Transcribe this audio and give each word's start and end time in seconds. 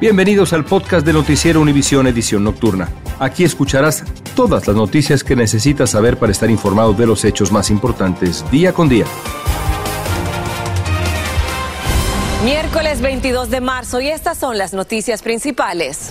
Bienvenidos 0.00 0.52
al 0.52 0.64
podcast 0.64 1.06
de 1.06 1.12
Noticiero 1.12 1.60
Univisión 1.60 2.08
Edición 2.08 2.42
Nocturna. 2.42 2.88
Aquí 3.20 3.44
escucharás 3.44 4.02
todas 4.34 4.66
las 4.66 4.74
noticias 4.74 5.22
que 5.22 5.36
necesitas 5.36 5.90
saber 5.90 6.18
para 6.18 6.32
estar 6.32 6.50
informado 6.50 6.92
de 6.94 7.06
los 7.06 7.24
hechos 7.24 7.52
más 7.52 7.70
importantes 7.70 8.44
día 8.50 8.72
con 8.72 8.88
día. 8.88 9.04
Miércoles 12.44 13.00
22 13.00 13.50
de 13.50 13.60
marzo 13.60 14.00
y 14.00 14.08
estas 14.08 14.36
son 14.36 14.58
las 14.58 14.74
noticias 14.74 15.22
principales. 15.22 16.10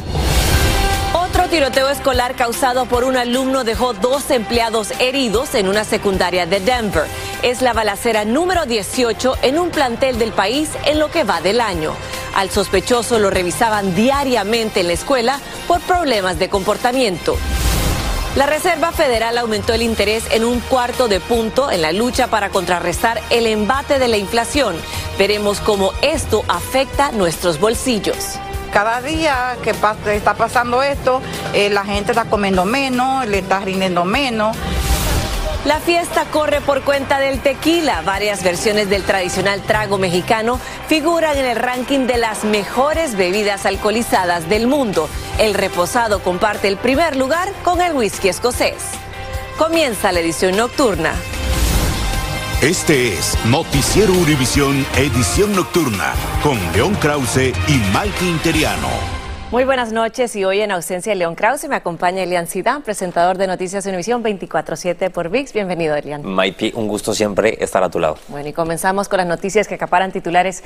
Otro 1.13 1.49
tiroteo 1.49 1.89
escolar 1.89 2.35
causado 2.35 2.85
por 2.85 3.03
un 3.03 3.17
alumno 3.17 3.65
dejó 3.65 3.93
dos 3.93 4.31
empleados 4.31 4.91
heridos 4.99 5.55
en 5.55 5.67
una 5.67 5.83
secundaria 5.83 6.45
de 6.45 6.61
Denver. 6.61 7.03
Es 7.43 7.61
la 7.61 7.73
balacera 7.73 8.23
número 8.23 8.65
18 8.65 9.35
en 9.43 9.59
un 9.59 9.69
plantel 9.69 10.17
del 10.17 10.31
país 10.31 10.69
en 10.85 10.99
lo 10.99 11.11
que 11.11 11.25
va 11.25 11.41
del 11.41 11.59
año. 11.59 11.93
Al 12.33 12.49
sospechoso 12.49 13.19
lo 13.19 13.29
revisaban 13.29 13.93
diariamente 13.95 14.79
en 14.79 14.87
la 14.87 14.93
escuela 14.93 15.39
por 15.67 15.81
problemas 15.81 16.39
de 16.39 16.49
comportamiento. 16.49 17.37
La 18.35 18.47
Reserva 18.47 18.91
Federal 18.91 19.37
aumentó 19.37 19.73
el 19.73 19.83
interés 19.83 20.23
en 20.31 20.43
un 20.43 20.59
cuarto 20.59 21.07
de 21.07 21.19
punto 21.19 21.69
en 21.69 21.83
la 21.83 21.91
lucha 21.91 22.27
para 22.27 22.49
contrarrestar 22.49 23.21
el 23.29 23.45
embate 23.45 23.99
de 23.99 24.07
la 24.07 24.17
inflación. 24.17 24.75
Veremos 25.19 25.59
cómo 25.59 25.91
esto 26.01 26.43
afecta 26.47 27.11
nuestros 27.11 27.59
bolsillos. 27.59 28.39
Cada 28.73 29.03
día 29.03 29.55
que 29.61 29.69
está 29.69 30.33
pasando 30.33 30.81
esto, 30.81 31.21
eh, 31.53 31.69
la 31.69 31.85
gente 31.85 32.13
está 32.13 32.25
comiendo 32.25 32.65
menos, 32.65 33.27
le 33.27 33.37
está 33.37 33.59
rindiendo 33.59 34.03
menos. 34.03 34.57
La 35.65 35.79
fiesta 35.79 36.25
corre 36.25 36.59
por 36.59 36.81
cuenta 36.81 37.19
del 37.19 37.39
tequila. 37.39 38.01
Varias 38.01 38.43
versiones 38.43 38.89
del 38.89 39.03
tradicional 39.03 39.61
trago 39.61 39.97
mexicano 39.97 40.59
figuran 40.89 41.37
en 41.37 41.45
el 41.45 41.55
ranking 41.55 42.05
de 42.05 42.17
las 42.17 42.43
mejores 42.43 43.15
bebidas 43.15 43.65
alcoholizadas 43.65 44.49
del 44.49 44.67
mundo. 44.67 45.07
El 45.39 45.53
reposado 45.53 46.21
comparte 46.21 46.67
el 46.67 46.75
primer 46.75 47.15
lugar 47.15 47.49
con 47.63 47.79
el 47.79 47.93
whisky 47.93 48.27
escocés. 48.27 48.83
Comienza 49.57 50.11
la 50.11 50.19
edición 50.19 50.57
nocturna. 50.57 51.13
Este 52.61 53.13
es 53.13 53.37
Noticiero 53.45 54.11
Univisión 54.13 54.85
Edición 54.95 55.55
Nocturna 55.55 56.13
con 56.41 56.57
León 56.73 56.95
Krause 56.95 57.53
y 57.67 57.81
Mike 57.93 58.25
Interiano. 58.25 59.22
Muy 59.53 59.65
buenas 59.65 59.91
noches 59.91 60.35
y 60.35 60.43
hoy 60.45 60.61
en 60.61 60.71
ausencia 60.71 61.11
de 61.11 61.15
León 61.15 61.35
Krause 61.35 61.69
me 61.69 61.75
acompaña 61.75 62.23
Elian 62.23 62.47
Sidán, 62.47 62.81
presentador 62.81 63.37
de 63.37 63.45
Noticias 63.45 63.85
Univisión 63.85 64.23
24-7 64.23 65.11
por 65.11 65.29
VIX. 65.29 65.53
Bienvenido, 65.53 65.95
Elian. 65.95 66.25
Maipi, 66.25 66.71
un 66.73 66.87
gusto 66.87 67.13
siempre 67.13 67.63
estar 67.63 67.83
a 67.83 67.89
tu 67.91 67.99
lado. 67.99 68.17
Bueno, 68.29 68.49
y 68.49 68.53
comenzamos 68.53 69.07
con 69.07 69.17
las 69.17 69.27
noticias 69.27 69.67
que 69.67 69.75
acaparan 69.75 70.11
titulares 70.11 70.63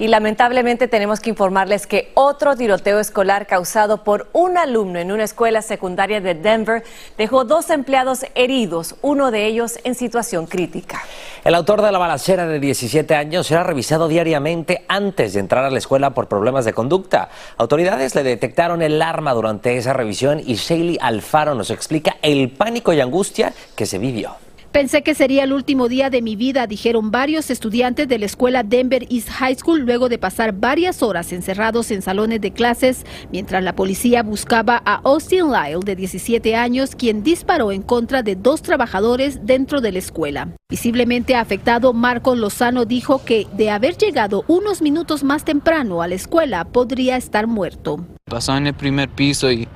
y 0.00 0.08
lamentablemente 0.08 0.88
tenemos 0.88 1.20
que 1.20 1.30
informarles 1.30 1.86
que 1.86 2.10
otro 2.14 2.56
tiroteo 2.56 2.98
escolar 2.98 3.46
causado 3.46 4.02
por 4.02 4.26
un 4.32 4.58
alumno 4.58 4.98
en 4.98 5.12
una 5.12 5.22
escuela 5.22 5.62
secundaria 5.62 6.20
de 6.20 6.34
Denver 6.34 6.82
dejó 7.16 7.44
dos 7.44 7.70
empleados 7.70 8.26
heridos, 8.34 8.96
uno 9.00 9.30
de 9.30 9.46
ellos 9.46 9.78
en 9.84 9.94
situación 9.94 10.46
crítica. 10.46 11.04
El 11.44 11.54
autor 11.54 11.82
de 11.82 11.92
la 11.92 11.98
balacera 11.98 12.46
de 12.46 12.58
17 12.58 13.14
años 13.14 13.48
será 13.48 13.64
revisado 13.64 14.08
diariamente 14.08 14.86
antes 14.88 15.34
de 15.34 15.40
entrar 15.40 15.62
a 15.62 15.70
la 15.70 15.76
escuela 15.76 16.14
por 16.14 16.26
problemas 16.26 16.64
de 16.64 16.72
conducta. 16.72 17.28
Autoridades 17.58 18.14
le 18.14 18.22
detectaron 18.22 18.80
el 18.80 19.02
arma 19.02 19.34
durante 19.34 19.76
esa 19.76 19.92
revisión 19.92 20.40
y 20.42 20.54
Shaley 20.54 20.96
Alfaro 21.02 21.54
nos 21.54 21.68
explica 21.68 22.16
el 22.22 22.48
pánico 22.48 22.94
y 22.94 23.02
angustia 23.02 23.52
que 23.76 23.84
se 23.84 23.98
vivió. 23.98 24.43
Pensé 24.74 25.04
que 25.04 25.14
sería 25.14 25.44
el 25.44 25.52
último 25.52 25.86
día 25.86 26.10
de 26.10 26.20
mi 26.20 26.34
vida, 26.34 26.66
dijeron 26.66 27.12
varios 27.12 27.48
estudiantes 27.48 28.08
de 28.08 28.18
la 28.18 28.26
escuela 28.26 28.64
Denver 28.64 29.06
East 29.08 29.28
High 29.30 29.54
School 29.54 29.82
luego 29.82 30.08
de 30.08 30.18
pasar 30.18 30.52
varias 30.52 31.00
horas 31.00 31.32
encerrados 31.32 31.92
en 31.92 32.02
salones 32.02 32.40
de 32.40 32.50
clases 32.50 33.06
mientras 33.30 33.62
la 33.62 33.76
policía 33.76 34.24
buscaba 34.24 34.82
a 34.84 34.96
Austin 35.04 35.52
Lyle 35.52 35.84
de 35.84 35.94
17 35.94 36.56
años, 36.56 36.96
quien 36.96 37.22
disparó 37.22 37.70
en 37.70 37.82
contra 37.82 38.24
de 38.24 38.34
dos 38.34 38.62
trabajadores 38.62 39.46
dentro 39.46 39.80
de 39.80 39.92
la 39.92 40.00
escuela. 40.00 40.48
Visiblemente 40.68 41.36
afectado, 41.36 41.92
Marco 41.92 42.34
Lozano 42.34 42.84
dijo 42.84 43.24
que 43.24 43.46
de 43.52 43.70
haber 43.70 43.96
llegado 43.96 44.42
unos 44.48 44.82
minutos 44.82 45.22
más 45.22 45.44
temprano 45.44 46.02
a 46.02 46.08
la 46.08 46.16
escuela 46.16 46.64
podría 46.64 47.16
estar 47.16 47.46
muerto. 47.46 48.04
Pasó 48.24 48.56
en 48.56 48.66
el 48.66 48.74
primer 48.74 49.08
piso 49.08 49.52
y 49.52 49.68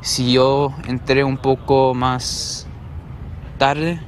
si 0.00 0.32
yo 0.32 0.74
entré 0.88 1.22
un 1.22 1.36
poco 1.36 1.94
más 1.94 2.66
tarde, 3.56 4.00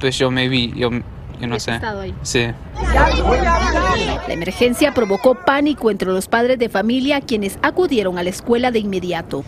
pues 0.00 0.18
yo 0.18 0.30
me 0.30 0.48
vi, 0.48 0.72
yo, 0.74 0.90
no 0.90 1.60
sé. 1.60 1.78
Sí. 2.22 2.46
La 2.94 4.32
emergencia 4.34 4.92
provocó 4.94 5.34
pánico 5.34 5.90
entre 5.90 6.08
los 6.08 6.26
padres 6.26 6.58
de 6.58 6.68
familia 6.68 7.20
quienes 7.20 7.58
acudieron 7.62 8.18
a 8.18 8.22
la 8.22 8.30
escuela 8.30 8.70
de 8.70 8.78
inmediato. 8.78 9.44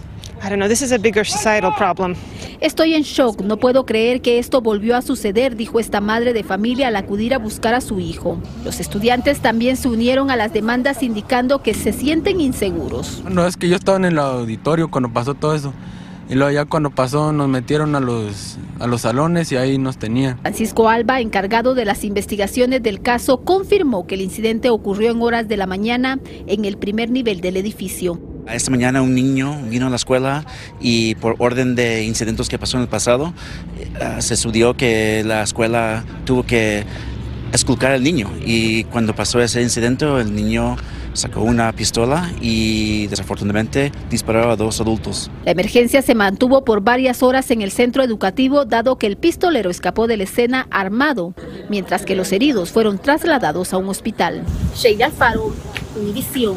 Estoy 2.60 2.94
en 2.94 3.02
shock, 3.02 3.42
no 3.42 3.58
puedo 3.58 3.86
creer 3.86 4.20
que 4.20 4.38
esto 4.38 4.60
volvió 4.60 4.96
a 4.96 5.02
suceder, 5.02 5.56
dijo 5.56 5.78
esta 5.78 6.00
madre 6.00 6.32
de 6.32 6.42
familia 6.42 6.88
al 6.88 6.96
acudir 6.96 7.32
a 7.32 7.38
buscar 7.38 7.74
a 7.74 7.80
su 7.80 8.00
hijo. 8.00 8.38
Los 8.64 8.80
estudiantes 8.80 9.40
también 9.40 9.76
se 9.76 9.88
unieron 9.88 10.30
a 10.30 10.36
las 10.36 10.52
demandas 10.52 11.02
indicando 11.02 11.62
que 11.62 11.74
se 11.74 11.92
sienten 11.92 12.40
inseguros. 12.40 13.22
No, 13.28 13.46
es 13.46 13.56
que 13.56 13.68
yo 13.68 13.76
estaba 13.76 13.98
en 13.98 14.04
el 14.06 14.18
auditorio 14.18 14.90
cuando 14.90 15.12
pasó 15.12 15.34
todo 15.34 15.54
eso. 15.54 15.72
Y 16.32 16.34
luego 16.34 16.50
ya 16.50 16.64
cuando 16.64 16.88
pasó 16.88 17.30
nos 17.30 17.46
metieron 17.50 17.94
a 17.94 18.00
los, 18.00 18.56
a 18.80 18.86
los 18.86 19.02
salones 19.02 19.52
y 19.52 19.56
ahí 19.56 19.76
nos 19.76 19.98
tenían. 19.98 20.38
Francisco 20.40 20.88
Alba, 20.88 21.20
encargado 21.20 21.74
de 21.74 21.84
las 21.84 22.04
investigaciones 22.04 22.82
del 22.82 23.02
caso, 23.02 23.42
confirmó 23.44 24.06
que 24.06 24.14
el 24.14 24.22
incidente 24.22 24.70
ocurrió 24.70 25.10
en 25.10 25.20
horas 25.20 25.46
de 25.46 25.58
la 25.58 25.66
mañana 25.66 26.18
en 26.46 26.64
el 26.64 26.78
primer 26.78 27.10
nivel 27.10 27.42
del 27.42 27.58
edificio. 27.58 28.18
Esta 28.48 28.70
mañana 28.70 29.02
un 29.02 29.14
niño 29.14 29.60
vino 29.68 29.88
a 29.88 29.90
la 29.90 29.96
escuela 29.96 30.46
y 30.80 31.16
por 31.16 31.36
orden 31.36 31.74
de 31.74 32.04
incidentes 32.04 32.48
que 32.48 32.58
pasó 32.58 32.78
en 32.78 32.84
el 32.84 32.88
pasado, 32.88 33.34
eh, 33.78 34.22
se 34.22 34.32
estudió 34.32 34.74
que 34.74 35.24
la 35.26 35.42
escuela 35.42 36.02
tuvo 36.24 36.46
que 36.46 36.86
esculcar 37.52 37.92
al 37.92 38.02
niño 38.02 38.30
y 38.42 38.84
cuando 38.84 39.14
pasó 39.14 39.38
ese 39.42 39.60
incidente 39.60 40.06
el 40.06 40.34
niño 40.34 40.78
sacó 41.14 41.42
una 41.42 41.72
pistola 41.72 42.30
y 42.40 43.06
desafortunadamente 43.08 43.92
disparó 44.10 44.50
a 44.50 44.56
dos 44.56 44.80
adultos. 44.80 45.30
La 45.44 45.52
emergencia 45.52 46.02
se 46.02 46.14
mantuvo 46.14 46.64
por 46.64 46.82
varias 46.82 47.22
horas 47.22 47.50
en 47.50 47.62
el 47.62 47.70
centro 47.70 48.02
educativo 48.02 48.64
dado 48.64 48.96
que 48.96 49.06
el 49.06 49.16
pistolero 49.16 49.70
escapó 49.70 50.06
de 50.06 50.16
la 50.16 50.24
escena 50.24 50.66
armado, 50.70 51.34
mientras 51.68 52.04
que 52.04 52.16
los 52.16 52.32
heridos 52.32 52.70
fueron 52.70 52.98
trasladados 52.98 53.72
a 53.72 53.78
un 53.78 53.88
hospital. 53.88 54.42
Sheila 54.74 55.06
Alfaro, 55.06 55.52
Univisión. 55.96 56.56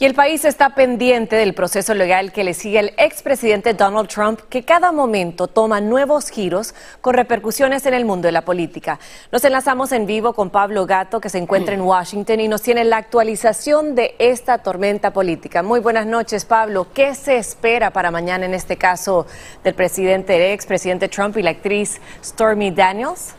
Y 0.00 0.06
el 0.06 0.14
país 0.14 0.46
está 0.46 0.70
pendiente 0.74 1.36
del 1.36 1.52
proceso 1.52 1.92
legal 1.92 2.32
que 2.32 2.42
le 2.42 2.54
sigue 2.54 2.78
al 2.78 2.94
expresidente 2.96 3.74
Donald 3.74 4.08
Trump, 4.08 4.40
que 4.48 4.62
cada 4.62 4.92
momento 4.92 5.46
toma 5.46 5.82
nuevos 5.82 6.30
giros 6.30 6.74
con 7.02 7.12
repercusiones 7.12 7.84
en 7.84 7.92
el 7.92 8.06
mundo 8.06 8.26
de 8.26 8.32
la 8.32 8.46
política. 8.46 8.98
Nos 9.30 9.44
enlazamos 9.44 9.92
en 9.92 10.06
vivo 10.06 10.32
con 10.32 10.48
Pablo 10.48 10.86
Gato, 10.86 11.20
que 11.20 11.28
se 11.28 11.36
encuentra 11.36 11.74
en 11.74 11.82
Washington 11.82 12.40
y 12.40 12.48
nos 12.48 12.62
tiene 12.62 12.82
la 12.84 12.96
actualización 12.96 13.94
de 13.94 14.14
esta 14.18 14.56
tormenta 14.56 15.12
política. 15.12 15.62
Muy 15.62 15.80
buenas 15.80 16.06
noches, 16.06 16.46
Pablo. 16.46 16.86
¿Qué 16.94 17.14
se 17.14 17.36
espera 17.36 17.90
para 17.90 18.10
mañana 18.10 18.46
en 18.46 18.54
este 18.54 18.78
caso 18.78 19.26
del 19.62 19.74
presidente, 19.74 20.34
el 20.34 20.54
expresidente 20.54 21.08
Trump 21.08 21.36
y 21.36 21.42
la 21.42 21.50
actriz 21.50 22.00
Stormy 22.24 22.70
Daniels? 22.70 23.34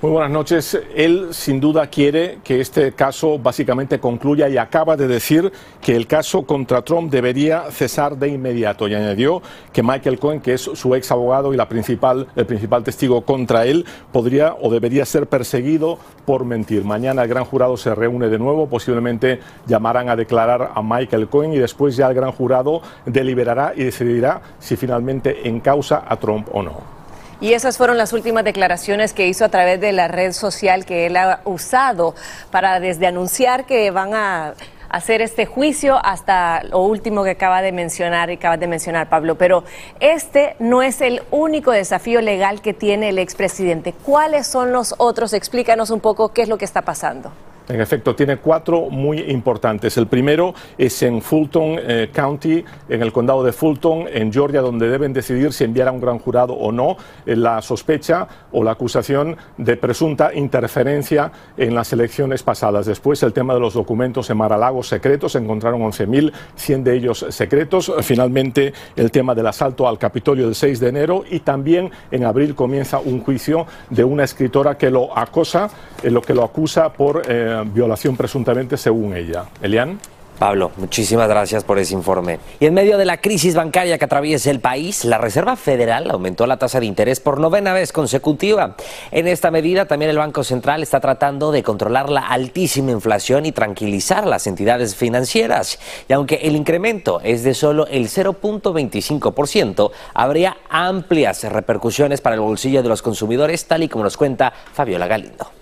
Muy 0.00 0.12
buenas 0.12 0.30
noches. 0.30 0.80
Él 0.94 1.30
sin 1.32 1.58
duda 1.58 1.88
quiere 1.88 2.38
que 2.44 2.60
este 2.60 2.92
caso 2.92 3.36
básicamente 3.36 3.98
concluya 3.98 4.48
y 4.48 4.56
acaba 4.56 4.96
de 4.96 5.08
decir 5.08 5.50
que 5.80 5.96
el 5.96 6.06
caso 6.06 6.46
contra 6.46 6.82
Trump 6.82 7.10
debería 7.10 7.64
cesar 7.72 8.16
de 8.16 8.28
inmediato 8.28 8.86
y 8.86 8.94
añadió 8.94 9.42
que 9.72 9.82
Michael 9.82 10.20
Cohen, 10.20 10.40
que 10.40 10.54
es 10.54 10.60
su 10.60 10.94
ex 10.94 11.10
abogado 11.10 11.52
y 11.52 11.56
la 11.56 11.68
principal, 11.68 12.28
el 12.36 12.46
principal 12.46 12.84
testigo 12.84 13.22
contra 13.22 13.66
él, 13.66 13.84
podría 14.12 14.54
o 14.54 14.70
debería 14.70 15.04
ser 15.04 15.26
perseguido 15.26 15.98
por 16.24 16.44
mentir. 16.44 16.84
Mañana 16.84 17.24
el 17.24 17.28
gran 17.28 17.44
jurado 17.44 17.76
se 17.76 17.92
reúne 17.92 18.28
de 18.28 18.38
nuevo, 18.38 18.68
posiblemente 18.68 19.40
llamarán 19.66 20.10
a 20.10 20.14
declarar 20.14 20.70
a 20.76 20.80
Michael 20.80 21.26
Cohen 21.26 21.54
y 21.54 21.58
después 21.58 21.96
ya 21.96 22.06
el 22.06 22.14
gran 22.14 22.30
jurado 22.30 22.82
deliberará 23.04 23.72
y 23.74 23.82
decidirá 23.82 24.42
si 24.60 24.76
finalmente 24.76 25.48
encausa 25.48 26.04
a 26.06 26.14
Trump 26.20 26.46
o 26.52 26.62
no. 26.62 26.97
Y 27.40 27.52
esas 27.52 27.76
fueron 27.78 27.98
las 27.98 28.12
últimas 28.12 28.42
declaraciones 28.42 29.12
que 29.12 29.28
hizo 29.28 29.44
a 29.44 29.48
través 29.48 29.80
de 29.80 29.92
la 29.92 30.08
red 30.08 30.32
social 30.32 30.84
que 30.84 31.06
él 31.06 31.16
ha 31.16 31.40
usado 31.44 32.16
para 32.50 32.80
desde 32.80 33.06
anunciar 33.06 33.64
que 33.64 33.92
van 33.92 34.12
a 34.12 34.54
hacer 34.88 35.22
este 35.22 35.46
juicio 35.46 36.00
hasta 36.04 36.64
lo 36.64 36.80
último 36.80 37.22
que 37.22 37.30
acaba 37.30 37.62
de 37.62 37.70
mencionar 37.70 38.30
y 38.30 38.34
acaba 38.34 38.56
de 38.56 38.66
mencionar 38.66 39.08
Pablo. 39.08 39.38
Pero 39.38 39.62
este 40.00 40.56
no 40.58 40.82
es 40.82 41.00
el 41.00 41.22
único 41.30 41.70
desafío 41.70 42.20
legal 42.22 42.60
que 42.60 42.74
tiene 42.74 43.10
el 43.10 43.18
expresidente. 43.18 43.92
¿Cuáles 43.92 44.48
son 44.48 44.72
los 44.72 44.96
otros? 44.98 45.32
Explícanos 45.32 45.90
un 45.90 46.00
poco 46.00 46.30
qué 46.30 46.42
es 46.42 46.48
lo 46.48 46.58
que 46.58 46.64
está 46.64 46.82
pasando. 46.82 47.30
En 47.68 47.82
efecto, 47.82 48.14
tiene 48.14 48.38
cuatro 48.38 48.88
muy 48.88 49.18
importantes. 49.20 49.96
El 49.98 50.06
primero 50.06 50.54
es 50.78 51.02
en 51.02 51.20
Fulton 51.20 51.76
eh, 51.78 52.08
County, 52.12 52.64
en 52.88 53.02
el 53.02 53.12
condado 53.12 53.44
de 53.44 53.52
Fulton, 53.52 54.06
en 54.10 54.32
Georgia, 54.32 54.62
donde 54.62 54.88
deben 54.88 55.12
decidir 55.12 55.52
si 55.52 55.64
enviar 55.64 55.88
a 55.88 55.92
un 55.92 56.00
gran 56.00 56.18
jurado 56.18 56.54
o 56.54 56.72
no 56.72 56.96
eh, 57.26 57.36
la 57.36 57.60
sospecha 57.60 58.26
o 58.52 58.64
la 58.64 58.70
acusación 58.70 59.36
de 59.58 59.76
presunta 59.76 60.32
interferencia 60.32 61.30
en 61.58 61.74
las 61.74 61.92
elecciones 61.92 62.42
pasadas. 62.42 62.86
Después, 62.86 63.22
el 63.22 63.34
tema 63.34 63.52
de 63.52 63.60
los 63.60 63.74
documentos 63.74 64.30
en 64.30 64.38
Mar-a-Lago 64.38 64.82
secretos, 64.82 65.34
encontraron 65.34 65.82
11.100 65.82 66.82
de 66.82 66.96
ellos 66.96 67.26
secretos. 67.28 67.92
Finalmente, 68.00 68.72
el 68.96 69.10
tema 69.10 69.34
del 69.34 69.46
asalto 69.46 69.86
al 69.86 69.98
Capitolio 69.98 70.46
del 70.46 70.54
6 70.54 70.80
de 70.80 70.88
enero 70.88 71.24
y 71.28 71.40
también 71.40 71.90
en 72.10 72.24
abril 72.24 72.54
comienza 72.54 72.98
un 72.98 73.20
juicio 73.20 73.66
de 73.90 74.04
una 74.04 74.24
escritora 74.24 74.78
que 74.78 74.90
lo 74.90 75.16
acosa, 75.16 75.68
eh, 76.02 76.10
lo 76.10 76.22
que 76.22 76.32
lo 76.32 76.44
acusa 76.44 76.92
por 76.92 77.22
violación 77.62 78.16
presuntamente 78.16 78.76
según 78.76 79.16
ella. 79.16 79.46
Elian. 79.62 79.98
Pablo, 80.38 80.70
muchísimas 80.76 81.28
gracias 81.28 81.64
por 81.64 81.80
ese 81.80 81.94
informe. 81.94 82.38
Y 82.60 82.66
en 82.66 82.74
medio 82.74 82.96
de 82.96 83.04
la 83.04 83.20
crisis 83.20 83.56
bancaria 83.56 83.98
que 83.98 84.04
atraviesa 84.04 84.50
el 84.52 84.60
país, 84.60 85.04
la 85.04 85.18
Reserva 85.18 85.56
Federal 85.56 86.08
aumentó 86.10 86.46
la 86.46 86.58
tasa 86.58 86.78
de 86.78 86.86
interés 86.86 87.18
por 87.18 87.40
novena 87.40 87.72
vez 87.72 87.92
consecutiva. 87.92 88.76
En 89.10 89.26
esta 89.26 89.50
medida, 89.50 89.86
también 89.86 90.10
el 90.10 90.18
Banco 90.18 90.44
Central 90.44 90.82
está 90.82 91.00
tratando 91.00 91.50
de 91.50 91.64
controlar 91.64 92.08
la 92.08 92.28
altísima 92.28 92.92
inflación 92.92 93.46
y 93.46 93.52
tranquilizar 93.52 94.24
a 94.24 94.28
las 94.28 94.46
entidades 94.46 94.94
financieras. 94.94 95.80
Y 96.08 96.12
aunque 96.12 96.36
el 96.36 96.54
incremento 96.54 97.20
es 97.24 97.42
de 97.42 97.54
solo 97.54 97.88
el 97.88 98.08
0.25%, 98.08 99.90
habría 100.14 100.56
amplias 100.70 101.42
repercusiones 101.42 102.20
para 102.20 102.36
el 102.36 102.40
bolsillo 102.40 102.84
de 102.84 102.88
los 102.88 103.02
consumidores, 103.02 103.66
tal 103.66 103.82
y 103.82 103.88
como 103.88 104.04
nos 104.04 104.16
cuenta 104.16 104.52
Fabiola 104.72 105.08
Galindo. 105.08 105.57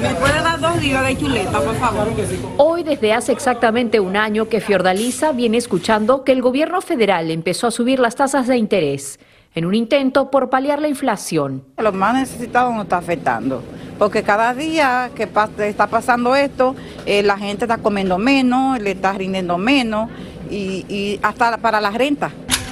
¿Me 0.00 0.14
puede 0.14 0.42
dar 0.42 0.60
dos 0.60 0.80
días 0.80 1.04
de 1.06 1.16
chuleta, 1.16 1.60
por 1.60 1.74
favor? 1.76 2.08
Hoy, 2.56 2.82
desde 2.82 3.12
hace 3.12 3.32
exactamente 3.32 4.00
un 4.00 4.16
año 4.16 4.48
que 4.48 4.60
Fiordaliza 4.60 5.32
viene 5.32 5.58
escuchando 5.58 6.24
que 6.24 6.32
el 6.32 6.40
gobierno 6.40 6.80
federal 6.80 7.30
empezó 7.30 7.66
a 7.66 7.70
subir 7.70 7.98
las 7.98 8.16
tasas 8.16 8.46
de 8.46 8.56
interés 8.56 9.18
en 9.54 9.66
un 9.66 9.74
intento 9.74 10.30
por 10.30 10.48
paliar 10.48 10.80
la 10.80 10.88
inflación. 10.88 11.64
Los 11.76 11.92
más 11.92 12.14
necesitados 12.14 12.74
nos 12.74 12.84
está 12.84 12.96
afectando, 12.98 13.62
porque 13.98 14.22
cada 14.22 14.54
día 14.54 15.10
que 15.14 15.28
está 15.58 15.86
pasando 15.86 16.34
esto, 16.34 16.74
eh, 17.04 17.22
la 17.22 17.36
gente 17.36 17.64
está 17.64 17.76
comiendo 17.76 18.16
menos, 18.16 18.80
le 18.80 18.92
está 18.92 19.12
rindiendo 19.12 19.58
menos 19.58 20.08
y, 20.50 20.86
y 20.88 21.20
hasta 21.22 21.58
para 21.58 21.80
la 21.80 21.90
renta. 21.90 22.30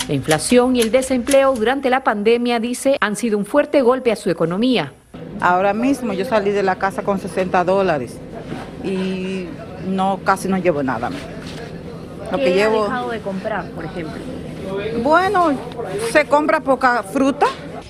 La 0.08 0.14
inflación 0.14 0.74
y 0.74 0.80
el 0.80 0.90
desempleo 0.90 1.54
durante 1.54 1.90
la 1.90 2.02
pandemia, 2.02 2.58
dice, 2.58 2.96
han 3.00 3.16
sido 3.16 3.36
un 3.38 3.44
fuerte 3.44 3.82
golpe 3.82 4.10
a 4.10 4.16
su 4.16 4.30
economía. 4.30 4.94
Ahora 5.40 5.72
mismo 5.72 6.12
yo 6.12 6.24
salí 6.24 6.50
de 6.50 6.62
la 6.62 6.76
casa 6.76 7.02
con 7.02 7.18
60 7.18 7.64
dólares 7.64 8.16
y 8.84 9.46
no 9.86 10.20
casi 10.24 10.48
no 10.48 10.58
llevo 10.58 10.82
nada. 10.82 11.10
Lo 12.30 12.38
¿Qué 12.38 12.44
que 12.44 12.54
llevo... 12.54 12.84
dejado 12.84 13.10
de 13.10 13.20
comprar, 13.20 13.70
por 13.70 13.84
ejemplo? 13.84 14.20
Bueno, 15.02 15.58
se 16.12 16.26
compra 16.26 16.60
poca 16.60 17.02
fruta. 17.02 17.46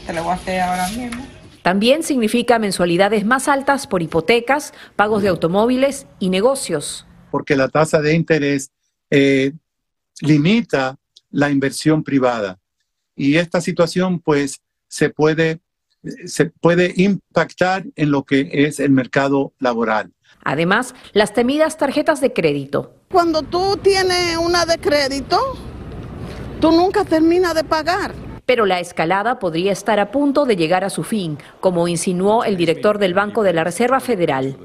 Te 0.06 0.12
lo 0.12 0.22
voy 0.22 0.32
a 0.32 0.34
hacer 0.34 0.60
ahora 0.60 0.88
mismo. 0.88 1.26
También 1.62 2.02
significa 2.02 2.58
mensualidades 2.58 3.26
más 3.26 3.48
altas 3.48 3.86
por 3.86 4.02
hipotecas, 4.02 4.72
pagos 4.96 5.22
de 5.22 5.28
automóviles 5.28 6.06
y 6.18 6.30
negocios. 6.30 7.06
Porque 7.30 7.54
la 7.54 7.68
tasa 7.68 8.00
de 8.00 8.14
interés 8.14 8.70
eh, 9.10 9.52
limita 10.20 10.96
la 11.30 11.50
inversión 11.50 12.02
privada. 12.02 12.58
Y 13.14 13.36
esta 13.36 13.60
situación 13.60 14.20
pues 14.20 14.62
se 14.88 15.10
puede 15.10 15.60
se 16.26 16.46
puede 16.46 16.92
impactar 16.96 17.84
en 17.96 18.10
lo 18.10 18.24
que 18.24 18.48
es 18.52 18.80
el 18.80 18.90
mercado 18.90 19.52
laboral. 19.58 20.12
Además, 20.44 20.94
las 21.12 21.34
temidas 21.34 21.76
tarjetas 21.76 22.20
de 22.20 22.32
crédito. 22.32 22.94
Cuando 23.10 23.42
tú 23.42 23.76
tienes 23.76 24.36
una 24.38 24.64
de 24.64 24.78
crédito, 24.78 25.38
tú 26.60 26.70
nunca 26.72 27.04
terminas 27.04 27.54
de 27.54 27.64
pagar 27.64 28.14
pero 28.50 28.66
la 28.66 28.80
escalada 28.80 29.38
podría 29.38 29.70
estar 29.70 30.00
a 30.00 30.10
punto 30.10 30.44
de 30.44 30.56
llegar 30.56 30.82
a 30.82 30.90
su 30.90 31.04
fin, 31.04 31.38
como 31.60 31.86
insinuó 31.86 32.42
el 32.42 32.56
director 32.56 32.98
del 32.98 33.14
Banco 33.14 33.44
de 33.44 33.52
la 33.52 33.62
Reserva 33.62 34.00
Federal. 34.00 34.56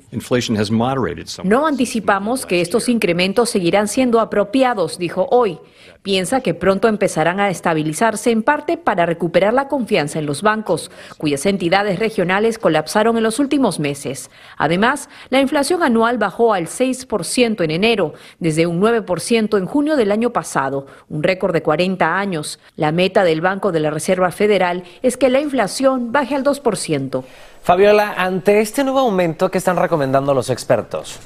No 1.44 1.68
anticipamos 1.68 2.48
que 2.48 2.62
estos 2.62 2.90
incrementos 2.90 3.52
seguirán 3.52 3.88
siendo 3.88 4.20
apropiados, 4.20 4.98
dijo 4.98 5.28
hoy. 5.30 5.60
Piensa 6.06 6.42
que 6.42 6.54
pronto 6.54 6.88
empezarán 6.88 7.40
a 7.40 7.50
estabilizarse 7.50 8.30
en 8.30 8.44
parte 8.44 8.78
para 8.78 9.08
recuperar 9.08 9.56
la 9.56 9.68
confianza 9.68 10.20
en 10.20 10.28
los 10.28 10.44
bancos, 10.44 10.92
cuyas 11.18 11.48
entidades 11.48 11.98
regionales 11.98 12.60
colapsaron 12.60 13.18
en 13.18 13.24
los 13.24 13.40
últimos 13.40 13.80
meses. 13.80 14.30
Además, 14.56 15.10
la 15.32 15.40
inflación 15.42 15.82
anual 15.82 16.20
bajó 16.20 16.54
al 16.54 16.68
6% 16.68 17.64
en 17.64 17.72
enero, 17.72 18.14
desde 18.38 18.68
un 18.68 18.80
9% 18.80 19.58
en 19.58 19.66
junio 19.66 19.96
del 19.96 20.12
año 20.12 20.30
pasado, 20.30 20.86
un 21.10 21.24
récord 21.24 21.54
de 21.54 21.64
40 21.64 22.20
años. 22.20 22.60
La 22.76 22.92
meta 22.92 23.24
del 23.24 23.42
Banco 23.42 23.72
de 23.72 23.80
la 23.80 23.90
Reserva 23.90 24.30
Federal 24.30 24.84
es 25.02 25.18
que 25.18 25.32
la 25.32 25.42
inflación 25.42 26.12
baje 26.12 26.36
al 26.36 26.44
2%. 26.44 27.24
Fabiola, 27.64 28.14
ante 28.16 28.62
este 28.62 28.84
nuevo 28.84 29.00
aumento, 29.00 29.50
¿qué 29.50 29.58
están 29.58 29.78
recomendando 29.78 30.36
los 30.36 30.52
expertos? 30.52 31.20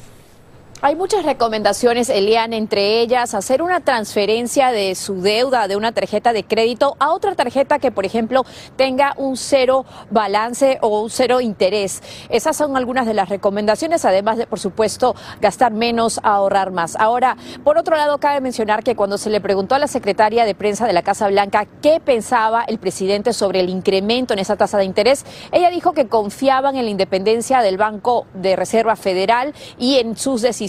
Hay 0.81 0.95
muchas 0.95 1.25
recomendaciones, 1.25 2.07
Elian, 2.07 2.53
entre 2.53 3.01
ellas 3.01 3.33
hacer 3.33 3.61
una 3.61 3.81
transferencia 3.81 4.71
de 4.71 4.95
su 4.95 5.21
deuda 5.21 5.67
de 5.67 5.75
una 5.75 5.91
tarjeta 5.91 6.31
de 6.31 6.45
crédito 6.45 6.95
a 6.99 7.11
otra 7.11 7.35
tarjeta 7.35 7.79
que, 7.79 7.91
por 7.91 8.05
ejemplo, 8.05 8.45
tenga 8.77 9.13
un 9.17 9.35
cero 9.35 9.83
balance 10.09 10.77
o 10.79 11.01
un 11.01 11.09
cero 11.09 11.41
interés. 11.41 12.01
Esas 12.29 12.55
son 12.55 12.77
algunas 12.77 13.05
de 13.05 13.13
las 13.13 13.27
recomendaciones, 13.27 14.05
además 14.05 14.37
de, 14.37 14.47
por 14.47 14.57
supuesto, 14.57 15.17
gastar 15.41 15.73
menos, 15.73 16.21
ahorrar 16.23 16.71
más. 16.71 16.95
Ahora, 16.95 17.35
por 17.65 17.77
otro 17.77 17.97
lado, 17.97 18.17
cabe 18.17 18.39
mencionar 18.39 18.81
que 18.81 18.95
cuando 18.95 19.17
se 19.17 19.29
le 19.29 19.41
preguntó 19.41 19.75
a 19.75 19.79
la 19.79 19.87
secretaria 19.87 20.45
de 20.45 20.55
prensa 20.55 20.87
de 20.87 20.93
la 20.93 21.01
Casa 21.01 21.27
Blanca 21.27 21.67
qué 21.81 21.99
pensaba 21.99 22.63
el 22.63 22.79
presidente 22.79 23.33
sobre 23.33 23.59
el 23.59 23.67
incremento 23.67 24.31
en 24.31 24.39
esa 24.39 24.55
tasa 24.55 24.77
de 24.77 24.85
interés, 24.85 25.25
ella 25.51 25.71
dijo 25.71 25.91
que 25.91 26.07
confiaban 26.07 26.77
en 26.77 26.85
la 26.85 26.91
independencia 26.91 27.59
del 27.59 27.75
Banco 27.75 28.27
de 28.33 28.55
Reserva 28.55 28.95
Federal 28.95 29.53
y 29.77 29.97
en 29.97 30.15
sus 30.15 30.41
decisiones 30.41 30.68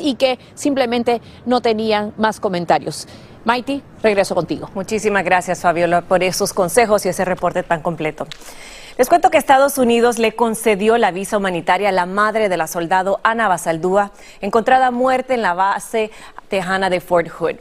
y 0.00 0.14
que 0.14 0.38
simplemente 0.54 1.20
no 1.46 1.60
tenían 1.60 2.12
más 2.16 2.40
comentarios. 2.40 3.06
Maiti, 3.44 3.82
regreso 4.02 4.34
contigo. 4.34 4.70
Muchísimas 4.74 5.24
gracias, 5.24 5.60
Fabiola, 5.60 6.02
por 6.02 6.22
esos 6.22 6.52
consejos 6.52 7.06
y 7.06 7.08
ese 7.08 7.24
reporte 7.24 7.62
tan 7.62 7.80
completo. 7.80 8.26
Les 8.98 9.08
cuento 9.08 9.30
que 9.30 9.38
Estados 9.38 9.78
Unidos 9.78 10.18
le 10.18 10.32
concedió 10.32 10.98
la 10.98 11.10
visa 11.10 11.38
humanitaria 11.38 11.88
a 11.88 11.92
la 11.92 12.04
madre 12.04 12.50
de 12.50 12.58
la 12.58 12.66
soldado 12.66 13.18
Ana 13.22 13.48
Basaldúa, 13.48 14.12
encontrada 14.42 14.90
muerta 14.90 15.32
en 15.32 15.40
la 15.40 15.54
base 15.54 16.10
tejana 16.48 16.90
de 16.90 17.00
Fort 17.00 17.28
Hood. 17.28 17.56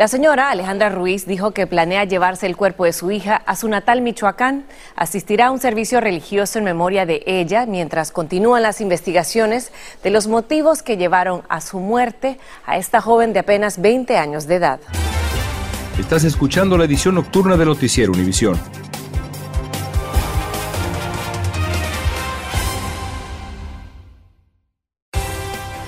La 0.00 0.08
señora 0.08 0.48
Alejandra 0.48 0.88
Ruiz 0.88 1.26
dijo 1.26 1.50
que 1.50 1.66
planea 1.66 2.04
llevarse 2.04 2.46
el 2.46 2.56
cuerpo 2.56 2.86
de 2.86 2.94
su 2.94 3.10
hija 3.10 3.36
a 3.36 3.54
su 3.54 3.68
natal 3.68 4.00
Michoacán. 4.00 4.64
Asistirá 4.96 5.48
a 5.48 5.50
un 5.50 5.60
servicio 5.60 6.00
religioso 6.00 6.58
en 6.58 6.64
memoria 6.64 7.04
de 7.04 7.22
ella 7.26 7.66
mientras 7.66 8.10
continúan 8.10 8.62
las 8.62 8.80
investigaciones 8.80 9.72
de 10.02 10.08
los 10.08 10.26
motivos 10.26 10.82
que 10.82 10.96
llevaron 10.96 11.42
a 11.50 11.60
su 11.60 11.80
muerte 11.80 12.38
a 12.64 12.78
esta 12.78 13.02
joven 13.02 13.34
de 13.34 13.40
apenas 13.40 13.78
20 13.82 14.16
años 14.16 14.46
de 14.46 14.54
edad. 14.54 14.80
Estás 15.98 16.24
escuchando 16.24 16.78
la 16.78 16.86
edición 16.86 17.16
nocturna 17.16 17.58
de 17.58 17.66
Noticiero 17.66 18.10
Univisión. 18.12 18.58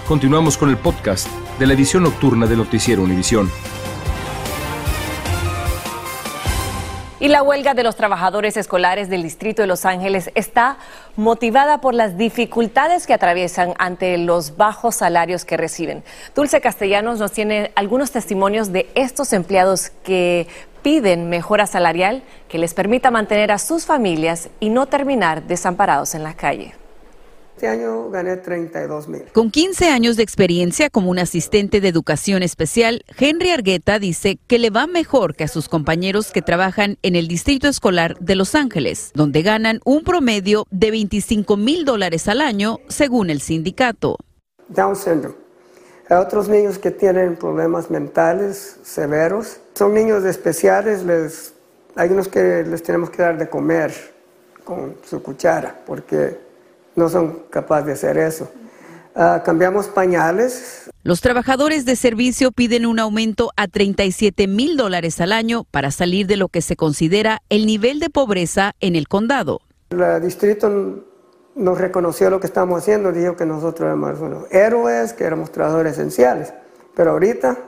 Continuamos 0.07 0.59
con 0.59 0.69
el 0.69 0.77
podcast 0.77 1.29
de 1.59 1.67
la 1.67 1.73
edición 1.73 2.03
nocturna 2.03 2.47
de 2.47 2.57
Noticiero 2.57 3.03
Univisión. 3.03 3.51
Y 7.23 7.29
la 7.29 7.45
huelga 7.45 7.73
de 7.75 7.85
los 7.85 7.95
trabajadores 7.95 8.57
escolares 8.57 9.09
del 9.09 9.23
Distrito 9.23 9.63
de 9.63 9.69
Los 9.69 9.85
Ángeles 9.85 10.33
está 10.35 10.79
motivada 11.15 11.81
por 11.81 11.95
las 11.95 12.19
dificultades 12.19 13.07
que 13.07 13.15
atraviesan 13.15 13.75
ante 13.79 14.19
los 14.19 14.57
bajos 14.57 14.97
salarios 14.97 15.45
que 15.45 15.57
reciben. 15.57 16.03
Dulce 16.35 16.61
Castellanos 16.61 17.21
nos 17.21 17.31
tiene 17.31 17.71
algunos 17.77 18.11
testimonios 18.11 18.73
de 18.73 18.91
estos 18.97 19.33
empleados 19.33 19.91
que 20.03 20.49
piden 20.83 21.29
mejora 21.29 21.69
salarial 21.69 22.25
que 22.49 22.59
les 22.59 22.75
permita 22.75 23.13
mantener 23.13 23.53
a 23.53 23.59
sus 23.59 23.87
familias 23.87 24.49
y 24.59 24.71
no 24.71 24.87
terminar 24.87 25.45
desamparados 25.45 26.17
en 26.17 26.25
la 26.25 26.35
calle. 26.35 26.75
Este 27.55 27.69
año 27.69 28.11
gané 28.11 28.37
32 28.39 29.09
mil. 29.09 29.25
Con 29.33 29.51
15 29.51 29.89
años 29.89 30.17
de 30.17 30.23
experiencia 30.23 30.91
como 30.91 31.11
un 31.11 31.19
asistente 31.19 31.81
de 31.81 31.89
educación 31.89 32.43
especial, 32.43 33.05
Henry 33.19 33.51
Argueta 33.51 33.99
dice 33.99 34.39
que 34.49 34.59
le 34.59 34.71
va 34.71 34.87
mejor 34.87 35.37
que 35.37 35.45
a 35.45 35.49
sus 35.49 35.69
compañeros 35.69 36.33
que 36.33 36.43
trabajan 36.43 36.99
en 37.03 37.15
el 37.15 37.29
Distrito 37.29 37.69
Escolar 37.69 38.19
de 38.19 38.35
Los 38.35 38.55
Ángeles, 38.55 39.13
donde 39.15 39.43
ganan 39.43 39.81
un 39.85 40.03
promedio 40.03 40.67
de 40.71 40.91
25 40.91 41.57
mil 41.57 41.85
dólares 41.85 42.27
al 42.27 42.41
año, 42.41 42.79
según 42.89 43.31
el 43.31 43.41
sindicato. 43.41 44.17
Down 44.69 44.97
syndrome. 44.97 45.37
Hay 46.09 46.17
otros 46.17 46.49
niños 46.49 46.79
que 46.79 46.91
tienen 46.91 47.37
problemas 47.37 47.91
mentales 47.91 48.79
severos. 48.83 49.61
Son 49.75 49.95
niños 49.95 50.25
especiales, 50.25 51.05
les, 51.05 51.55
hay 51.95 52.11
unos 52.11 52.29
que 52.29 52.65
les 52.65 52.83
tenemos 52.83 53.09
que 53.11 53.23
dar 53.23 53.39
de 53.39 53.49
comer 53.49 53.93
con 54.65 54.97
su 55.09 55.23
cuchara, 55.23 55.81
porque 55.87 56.52
no 56.97 57.09
son 57.09 57.45
capaces 57.51 57.87
de 57.87 57.93
hacer 57.93 58.19
eso. 58.19 58.51
Ah, 59.15 59.43
cambiamos 59.45 59.89
pañales. 59.89 60.91
Los 61.03 61.21
trabajadores 61.21 61.85
de 61.85 61.97
servicio 61.97 62.51
piden 62.51 62.87
un 62.87 62.99
aumento 62.99 63.51
a 63.57 63.69
37 63.69 64.47
mil 64.47 64.77
dólares 64.77 65.21
al 65.21 65.33
año 65.33 65.65
para 65.71 65.91
salir 65.91 66.27
de 66.27 66.37
lo 66.37 66.49
que 66.49 66.63
se 66.63 66.77
considera 66.77 67.43
el 67.51 67.67
nivel 67.67 68.01
de 68.01 68.09
pobreza 68.09 68.75
en 68.81 68.97
el 68.97 69.09
condado. 69.09 69.61
El 69.91 70.23
distrito 70.23 71.05
nos 71.55 71.79
reconoció 71.79 72.31
lo 72.31 72.41
que 72.41 72.47
estamos 72.47 72.81
haciendo, 72.81 73.13
dijo 73.13 73.37
que 73.37 73.45
nosotros 73.45 73.87
éramos 73.87 74.19
héroes, 74.51 75.13
que 75.13 75.25
éramos 75.25 75.53
trabajadores 75.53 75.93
esenciales, 75.93 76.55
pero 76.95 77.11
ahorita 77.11 77.59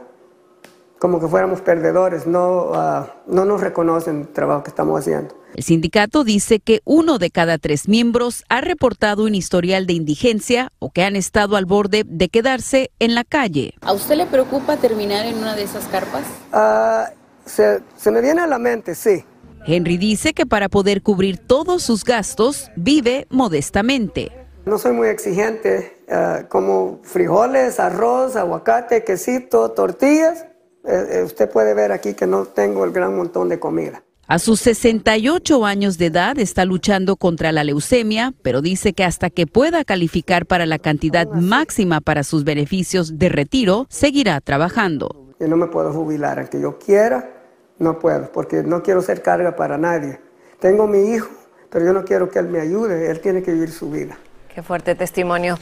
como 0.98 1.20
que 1.20 1.28
fuéramos 1.28 1.60
perdedores, 1.60 2.26
no, 2.26 2.70
ah, 2.72 3.16
no 3.26 3.44
nos 3.44 3.60
reconocen 3.60 4.22
el 4.22 4.28
trabajo 4.28 4.62
que 4.62 4.70
estamos 4.70 4.98
haciendo. 4.98 5.34
El 5.54 5.62
sindicato 5.62 6.24
dice 6.24 6.58
que 6.58 6.80
uno 6.84 7.18
de 7.18 7.30
cada 7.30 7.58
tres 7.58 7.88
miembros 7.88 8.42
ha 8.48 8.60
reportado 8.60 9.24
un 9.24 9.36
historial 9.36 9.86
de 9.86 9.92
indigencia 9.92 10.72
o 10.80 10.90
que 10.90 11.04
han 11.04 11.14
estado 11.14 11.56
al 11.56 11.64
borde 11.64 12.02
de 12.04 12.28
quedarse 12.28 12.90
en 12.98 13.14
la 13.14 13.22
calle. 13.22 13.74
¿A 13.82 13.92
usted 13.92 14.16
le 14.16 14.26
preocupa 14.26 14.76
terminar 14.76 15.26
en 15.26 15.38
una 15.38 15.54
de 15.54 15.62
esas 15.62 15.84
carpas? 15.86 16.24
Ah, 16.52 17.08
se, 17.46 17.82
me 18.10 18.20
viene 18.20 18.40
a 18.40 18.48
la 18.48 18.58
mente, 18.58 18.96
sí. 18.96 19.24
Henry 19.64 19.96
dice 19.96 20.34
que 20.34 20.44
para 20.44 20.68
poder 20.68 21.02
cubrir 21.02 21.38
todos 21.38 21.84
sus 21.84 22.04
gastos 22.04 22.70
vive 22.74 23.28
modestamente. 23.30 24.32
No 24.66 24.78
soy 24.78 24.92
muy 24.92 25.06
exigente, 25.06 26.04
ah, 26.10 26.46
como 26.48 26.98
frijoles, 27.04 27.78
arroz, 27.78 28.34
aguacate, 28.34 29.04
quesito, 29.04 29.70
tortillas 29.70 30.46
eh, 30.86 31.06
eh, 31.10 31.22
usted 31.22 31.50
puede 31.50 31.72
ver 31.72 31.92
aquí 31.92 32.12
que 32.12 32.26
no 32.26 32.44
tengo 32.44 32.84
el 32.84 32.92
gran 32.92 33.16
montón 33.16 33.48
de 33.48 33.58
comida. 33.58 34.02
A 34.26 34.38
sus 34.38 34.60
68 34.60 35.66
años 35.66 35.98
de 35.98 36.06
edad 36.06 36.38
está 36.38 36.64
luchando 36.64 37.16
contra 37.16 37.52
la 37.52 37.62
leucemia, 37.62 38.32
pero 38.40 38.62
dice 38.62 38.94
que 38.94 39.04
hasta 39.04 39.28
que 39.28 39.46
pueda 39.46 39.84
calificar 39.84 40.46
para 40.46 40.64
la 40.64 40.78
cantidad 40.78 41.28
máxima 41.28 42.00
para 42.00 42.24
sus 42.24 42.42
beneficios 42.42 43.18
de 43.18 43.28
retiro, 43.28 43.86
seguirá 43.90 44.40
trabajando. 44.40 45.34
Yo 45.38 45.46
no 45.46 45.58
me 45.58 45.66
puedo 45.66 45.92
jubilar, 45.92 46.38
aunque 46.38 46.58
yo 46.58 46.78
quiera, 46.78 47.32
no 47.78 47.98
puedo, 47.98 48.32
porque 48.32 48.62
no 48.62 48.82
quiero 48.82 49.02
ser 49.02 49.20
carga 49.20 49.56
para 49.56 49.76
nadie. 49.76 50.18
Tengo 50.58 50.86
mi 50.86 51.12
hijo, 51.12 51.28
pero 51.68 51.84
yo 51.84 51.92
no 51.92 52.02
quiero 52.06 52.30
que 52.30 52.38
él 52.38 52.48
me 52.48 52.60
ayude, 52.60 53.10
él 53.10 53.20
tiene 53.20 53.42
que 53.42 53.52
vivir 53.52 53.72
su 53.72 53.90
vida. 53.90 54.16
Qué 54.54 54.62
fuerte 54.62 54.94
testimonio. 54.94 55.58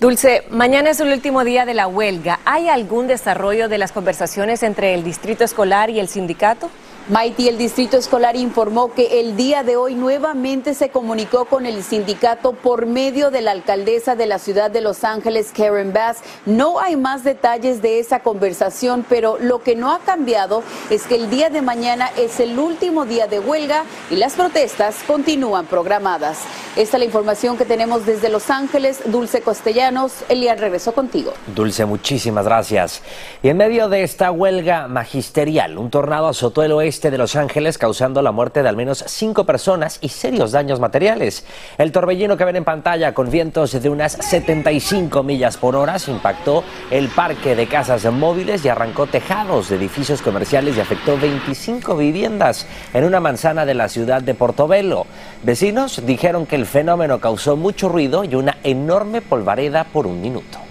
Dulce, 0.00 0.44
mañana 0.48 0.88
es 0.88 1.00
el 1.00 1.12
último 1.12 1.44
día 1.44 1.66
de 1.66 1.74
la 1.74 1.86
huelga. 1.86 2.40
¿Hay 2.46 2.70
algún 2.70 3.08
desarrollo 3.08 3.68
de 3.68 3.76
las 3.76 3.92
conversaciones 3.92 4.62
entre 4.62 4.94
el 4.94 5.04
distrito 5.04 5.44
escolar 5.44 5.90
y 5.90 6.00
el 6.00 6.08
sindicato? 6.08 6.70
Maiti, 7.08 7.46
el 7.46 7.56
Distrito 7.56 7.96
Escolar 7.96 8.34
informó 8.34 8.92
que 8.92 9.20
el 9.20 9.36
día 9.36 9.62
de 9.62 9.76
hoy 9.76 9.94
nuevamente 9.94 10.74
se 10.74 10.88
comunicó 10.88 11.44
con 11.44 11.64
el 11.64 11.84
sindicato 11.84 12.50
por 12.50 12.86
medio 12.86 13.30
de 13.30 13.42
la 13.42 13.52
alcaldesa 13.52 14.16
de 14.16 14.26
la 14.26 14.40
ciudad 14.40 14.72
de 14.72 14.80
Los 14.80 15.04
Ángeles, 15.04 15.52
Karen 15.56 15.92
Bass. 15.92 16.16
No 16.46 16.80
hay 16.80 16.96
más 16.96 17.22
detalles 17.22 17.80
de 17.80 18.00
esa 18.00 18.24
conversación, 18.24 19.06
pero 19.08 19.38
lo 19.38 19.62
que 19.62 19.76
no 19.76 19.92
ha 19.92 20.00
cambiado 20.00 20.64
es 20.90 21.04
que 21.04 21.14
el 21.14 21.30
día 21.30 21.48
de 21.48 21.62
mañana 21.62 22.10
es 22.16 22.40
el 22.40 22.58
último 22.58 23.04
día 23.04 23.28
de 23.28 23.38
huelga 23.38 23.84
y 24.10 24.16
las 24.16 24.32
protestas 24.32 24.96
continúan 25.06 25.66
programadas. 25.66 26.38
Esta 26.74 26.96
es 26.96 26.98
la 26.98 27.04
información 27.04 27.56
que 27.56 27.64
tenemos 27.64 28.04
desde 28.04 28.30
Los 28.30 28.50
Ángeles. 28.50 29.00
Dulce 29.06 29.42
Costellanos, 29.42 30.24
Elian 30.28 30.58
regresó 30.58 30.92
contigo. 30.92 31.34
Dulce, 31.54 31.86
muchísimas 31.86 32.44
gracias. 32.44 33.00
Y 33.44 33.48
en 33.48 33.58
medio 33.58 33.88
de 33.88 34.02
esta 34.02 34.32
huelga 34.32 34.88
magisterial, 34.88 35.78
un 35.78 35.88
tornado 35.88 36.26
azotó 36.26 36.64
el 36.64 36.72
oeste 36.72 36.95
de 37.02 37.18
Los 37.18 37.36
Ángeles, 37.36 37.78
causando 37.78 38.22
la 38.22 38.32
muerte 38.32 38.62
de 38.62 38.68
al 38.68 38.76
menos 38.76 39.04
cinco 39.06 39.44
personas 39.44 39.98
y 40.00 40.08
serios 40.08 40.52
daños 40.52 40.80
materiales. 40.80 41.44
El 41.78 41.92
torbellino 41.92 42.36
que 42.36 42.44
ven 42.44 42.56
en 42.56 42.64
pantalla, 42.64 43.14
con 43.14 43.30
vientos 43.30 43.80
de 43.80 43.88
unas 43.88 44.12
75 44.12 45.22
millas 45.22 45.56
por 45.56 45.76
hora, 45.76 45.98
impactó 46.08 46.64
el 46.90 47.08
parque 47.08 47.54
de 47.54 47.66
casas 47.66 48.04
móviles 48.10 48.64
y 48.64 48.68
arrancó 48.68 49.06
tejados 49.06 49.68
de 49.68 49.76
edificios 49.76 50.22
comerciales 50.22 50.76
y 50.76 50.80
afectó 50.80 51.18
25 51.18 51.96
viviendas 51.96 52.66
en 52.92 53.04
una 53.04 53.20
manzana 53.20 53.66
de 53.66 53.74
la 53.74 53.88
ciudad 53.88 54.22
de 54.22 54.34
Portobelo. 54.34 55.06
Vecinos 55.42 56.04
dijeron 56.06 56.46
que 56.46 56.56
el 56.56 56.66
fenómeno 56.66 57.20
causó 57.20 57.56
mucho 57.56 57.88
ruido 57.88 58.24
y 58.24 58.34
una 58.34 58.58
enorme 58.64 59.20
polvareda 59.20 59.84
por 59.84 60.06
un 60.06 60.20
minuto. 60.20 60.65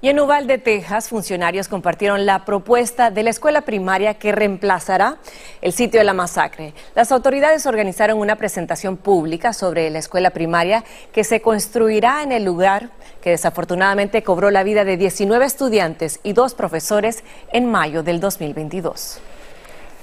Y 0.00 0.08
en 0.10 0.20
Uvalde, 0.20 0.58
Texas, 0.58 1.08
funcionarios 1.08 1.66
compartieron 1.66 2.24
la 2.24 2.44
propuesta 2.44 3.10
de 3.10 3.24
la 3.24 3.30
escuela 3.30 3.62
primaria 3.62 4.14
que 4.14 4.30
reemplazará 4.30 5.16
el 5.60 5.72
sitio 5.72 5.98
de 5.98 6.04
la 6.04 6.12
masacre. 6.12 6.72
Las 6.94 7.10
autoridades 7.10 7.66
organizaron 7.66 8.18
una 8.18 8.36
presentación 8.36 8.96
pública 8.96 9.52
sobre 9.52 9.90
la 9.90 9.98
escuela 9.98 10.30
primaria 10.30 10.84
que 11.12 11.24
se 11.24 11.40
construirá 11.40 12.22
en 12.22 12.30
el 12.30 12.44
lugar 12.44 12.90
que 13.20 13.30
desafortunadamente 13.30 14.22
cobró 14.22 14.52
la 14.52 14.62
vida 14.62 14.84
de 14.84 14.96
19 14.96 15.44
estudiantes 15.44 16.20
y 16.22 16.32
dos 16.32 16.54
profesores 16.54 17.24
en 17.52 17.66
mayo 17.66 18.04
del 18.04 18.20
2022. 18.20 19.20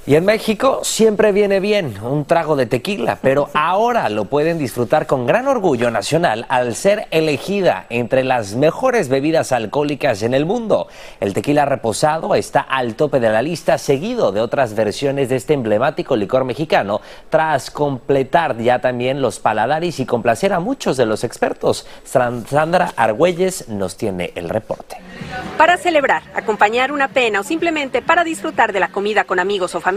Y 0.07 0.13
en 0.13 0.24
México 0.24 0.81
siempre 0.83 1.31
viene 1.31 1.59
bien 1.59 1.95
un 2.03 2.25
trago 2.25 2.55
de 2.55 2.67
tequila, 2.67 3.17
pero 3.24 3.50
ahora 3.55 4.07
lo 4.09 4.25
pueden 4.25 4.59
disfrutar 4.59 5.07
con 5.07 5.25
gran 5.25 5.47
orgullo 5.47 5.89
nacional 5.89 6.45
al 6.47 6.75
ser 6.75 7.07
elegida 7.09 7.88
entre 7.89 8.24
las 8.24 8.53
mejores 8.53 9.09
bebidas 9.09 9.51
alcohólicas 9.51 10.21
en 10.21 10.35
el 10.35 10.45
mundo. 10.45 10.89
El 11.19 11.33
tequila 11.33 11.65
reposado 11.65 12.35
está 12.35 12.62
al 12.62 12.93
tope 12.93 13.19
de 13.19 13.31
la 13.31 13.41
lista, 13.41 13.79
seguido 13.79 14.31
de 14.31 14.41
otras 14.41 14.75
versiones 14.75 15.29
de 15.29 15.38
este 15.38 15.55
emblemático 15.55 16.15
licor 16.15 16.45
mexicano, 16.45 17.01
tras 17.31 17.71
completar 17.71 18.59
ya 18.59 18.77
también 18.77 19.24
los 19.24 19.39
paladares 19.39 20.00
y 20.00 20.05
complacer 20.05 20.53
a 20.53 20.59
muchos 20.59 20.97
de 20.97 21.07
los 21.07 21.24
expertos. 21.24 21.88
Sandra 22.03 22.93
Argüelles 22.95 23.69
nos 23.69 23.97
tiene 23.97 24.33
el 24.35 24.50
reporte. 24.50 24.97
Para 25.57 25.77
celebrar, 25.77 26.21
acompañar 26.35 26.91
una 26.91 27.07
pena 27.07 27.39
o 27.39 27.43
simplemente 27.43 28.03
para 28.03 28.24
disfrutar 28.24 28.71
de 28.71 28.79
la 28.79 28.89
comida 28.89 29.24
con 29.24 29.39
amigos 29.39 29.74
o 29.74 29.79
familia, 29.79 29.95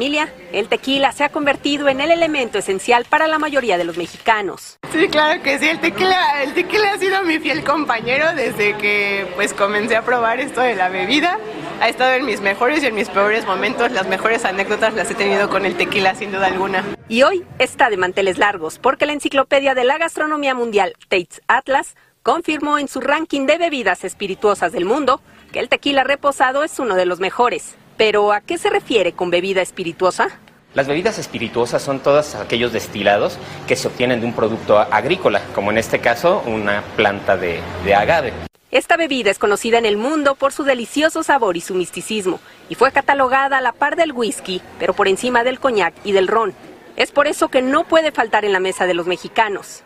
el 0.52 0.68
tequila 0.68 1.12
se 1.12 1.24
ha 1.24 1.28
convertido 1.28 1.88
en 1.88 2.00
el 2.00 2.10
elemento 2.10 2.58
esencial 2.58 3.04
para 3.04 3.26
la 3.26 3.38
mayoría 3.38 3.76
de 3.76 3.84
los 3.84 3.96
mexicanos. 3.96 4.78
Sí, 4.92 5.08
claro 5.08 5.42
que 5.42 5.58
sí, 5.58 5.68
el 5.68 5.80
tequila, 5.80 6.42
el 6.44 6.54
tequila 6.54 6.92
ha 6.92 6.98
sido 6.98 7.22
mi 7.24 7.38
fiel 7.40 7.64
compañero 7.64 8.32
desde 8.34 8.76
que 8.76 9.26
pues 9.34 9.52
comencé 9.52 9.96
a 9.96 10.02
probar 10.02 10.38
esto 10.40 10.60
de 10.60 10.76
la 10.76 10.88
bebida. 10.88 11.38
Ha 11.80 11.88
estado 11.88 12.14
en 12.14 12.26
mis 12.26 12.40
mejores 12.40 12.82
y 12.82 12.86
en 12.86 12.94
mis 12.94 13.08
peores 13.08 13.44
momentos, 13.44 13.90
las 13.90 14.06
mejores 14.06 14.44
anécdotas 14.44 14.94
las 14.94 15.10
he 15.10 15.14
tenido 15.14 15.48
con 15.48 15.66
el 15.66 15.76
tequila 15.76 16.14
sin 16.14 16.30
duda 16.30 16.46
alguna. 16.46 16.84
Y 17.08 17.22
hoy 17.22 17.44
está 17.58 17.90
de 17.90 17.96
manteles 17.96 18.38
largos 18.38 18.78
porque 18.78 19.06
la 19.06 19.14
enciclopedia 19.14 19.74
de 19.74 19.84
la 19.84 19.98
gastronomía 19.98 20.54
mundial 20.54 20.94
Tates 21.08 21.42
Atlas 21.48 21.96
confirmó 22.22 22.78
en 22.78 22.88
su 22.88 23.00
ranking 23.00 23.46
de 23.46 23.58
bebidas 23.58 24.04
espirituosas 24.04 24.72
del 24.72 24.84
mundo 24.84 25.20
que 25.52 25.58
el 25.58 25.68
tequila 25.68 26.04
reposado 26.04 26.62
es 26.62 26.78
uno 26.78 26.94
de 26.94 27.06
los 27.06 27.20
mejores. 27.20 27.76
Pero 27.98 28.32
¿a 28.32 28.40
qué 28.40 28.58
se 28.58 28.70
refiere 28.70 29.12
con 29.12 29.28
bebida 29.28 29.60
espirituosa? 29.60 30.28
Las 30.72 30.86
bebidas 30.86 31.18
espirituosas 31.18 31.82
son 31.82 31.98
todos 31.98 32.36
aquellos 32.36 32.72
destilados 32.72 33.36
que 33.66 33.74
se 33.74 33.88
obtienen 33.88 34.20
de 34.20 34.26
un 34.26 34.34
producto 34.34 34.78
agrícola, 34.78 35.42
como 35.52 35.72
en 35.72 35.78
este 35.78 35.98
caso 35.98 36.40
una 36.46 36.82
planta 36.94 37.36
de, 37.36 37.60
agave. 37.92 38.32
Esta 38.70 38.96
bebida 38.96 39.32
es 39.32 39.38
conocida 39.40 39.78
en 39.78 39.86
el 39.86 39.96
mundo 39.96 40.36
por 40.36 40.52
su 40.52 40.62
delicioso 40.62 41.24
sabor 41.24 41.56
y 41.56 41.60
su 41.60 41.74
misticismo, 41.74 42.38
y 42.68 42.76
fue 42.76 42.92
catalogada 42.92 43.58
a 43.58 43.60
la 43.60 43.72
par 43.72 43.96
del 43.96 44.12
whisky, 44.12 44.62
pero 44.78 44.92
por 44.92 45.08
encima 45.08 45.42
del 45.42 45.58
coñac 45.58 45.94
y 46.04 46.12
del 46.12 46.28
ron. 46.28 46.54
Es 46.94 47.10
por 47.10 47.26
eso 47.26 47.48
que 47.48 47.62
no 47.62 47.82
puede 47.82 48.12
faltar 48.12 48.44
en 48.44 48.52
la 48.52 48.60
mesa 48.60 48.86
de 48.86 48.94
los 48.94 49.08
mexicanos. 49.08 49.82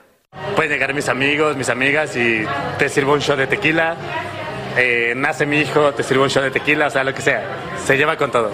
Pueden 0.54 0.73
llegar 0.73 0.92
mis 0.92 1.09
amigos, 1.09 1.57
mis 1.57 1.71
amigas 1.71 2.14
y 2.16 2.45
te 2.78 2.90
sirvo 2.90 3.14
un 3.14 3.21
shot 3.21 3.38
de 3.38 3.47
tequila 3.47 3.97
eh, 4.76 5.14
nace 5.16 5.46
mi 5.46 5.58
hijo, 5.58 5.92
te 5.92 6.02
sirvo 6.02 6.24
un 6.24 6.28
shot 6.28 6.44
de 6.44 6.50
tequila, 6.50 6.86
o 6.86 6.90
sea, 6.90 7.04
lo 7.04 7.14
que 7.14 7.22
sea. 7.22 7.44
Se 7.84 7.96
lleva 7.96 8.16
con 8.16 8.30
todo, 8.30 8.50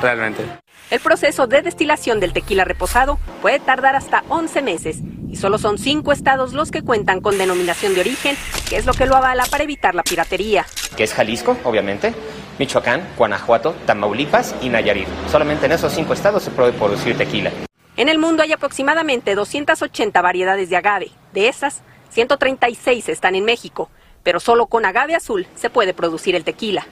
realmente. 0.00 0.42
El 0.90 1.00
proceso 1.00 1.46
de 1.46 1.62
destilación 1.62 2.18
del 2.18 2.32
tequila 2.32 2.64
reposado 2.64 3.18
puede 3.40 3.60
tardar 3.60 3.94
hasta 3.94 4.24
11 4.28 4.62
meses 4.62 4.98
y 5.30 5.36
solo 5.36 5.58
son 5.58 5.78
cinco 5.78 6.10
estados 6.10 6.52
los 6.52 6.72
que 6.72 6.82
cuentan 6.82 7.20
con 7.20 7.38
denominación 7.38 7.94
de 7.94 8.00
origen, 8.00 8.36
que 8.68 8.76
es 8.76 8.86
lo 8.86 8.92
que 8.92 9.06
lo 9.06 9.14
avala 9.14 9.44
para 9.48 9.62
evitar 9.62 9.94
la 9.94 10.02
piratería. 10.02 10.66
Que 10.96 11.04
es 11.04 11.14
Jalisco, 11.14 11.56
obviamente, 11.62 12.12
Michoacán, 12.58 13.06
Guanajuato, 13.16 13.76
Tamaulipas 13.86 14.56
y 14.60 14.68
Nayarit. 14.68 15.06
Solamente 15.30 15.66
en 15.66 15.72
esos 15.72 15.92
cinco 15.92 16.12
estados 16.12 16.42
se 16.42 16.50
puede 16.50 16.72
producir 16.72 17.16
tequila. 17.16 17.52
En 17.96 18.08
el 18.08 18.18
mundo 18.18 18.42
hay 18.42 18.52
aproximadamente 18.52 19.36
280 19.36 20.20
variedades 20.20 20.70
de 20.70 20.76
agave. 20.76 21.10
De 21.32 21.46
esas, 21.46 21.82
136 22.10 23.08
están 23.08 23.36
en 23.36 23.44
México 23.44 23.90
pero 24.22 24.40
solo 24.40 24.66
con 24.66 24.84
agave 24.84 25.14
azul 25.14 25.46
se 25.54 25.70
puede 25.70 25.94
producir 25.94 26.34
el 26.34 26.44
tequila. 26.44 26.86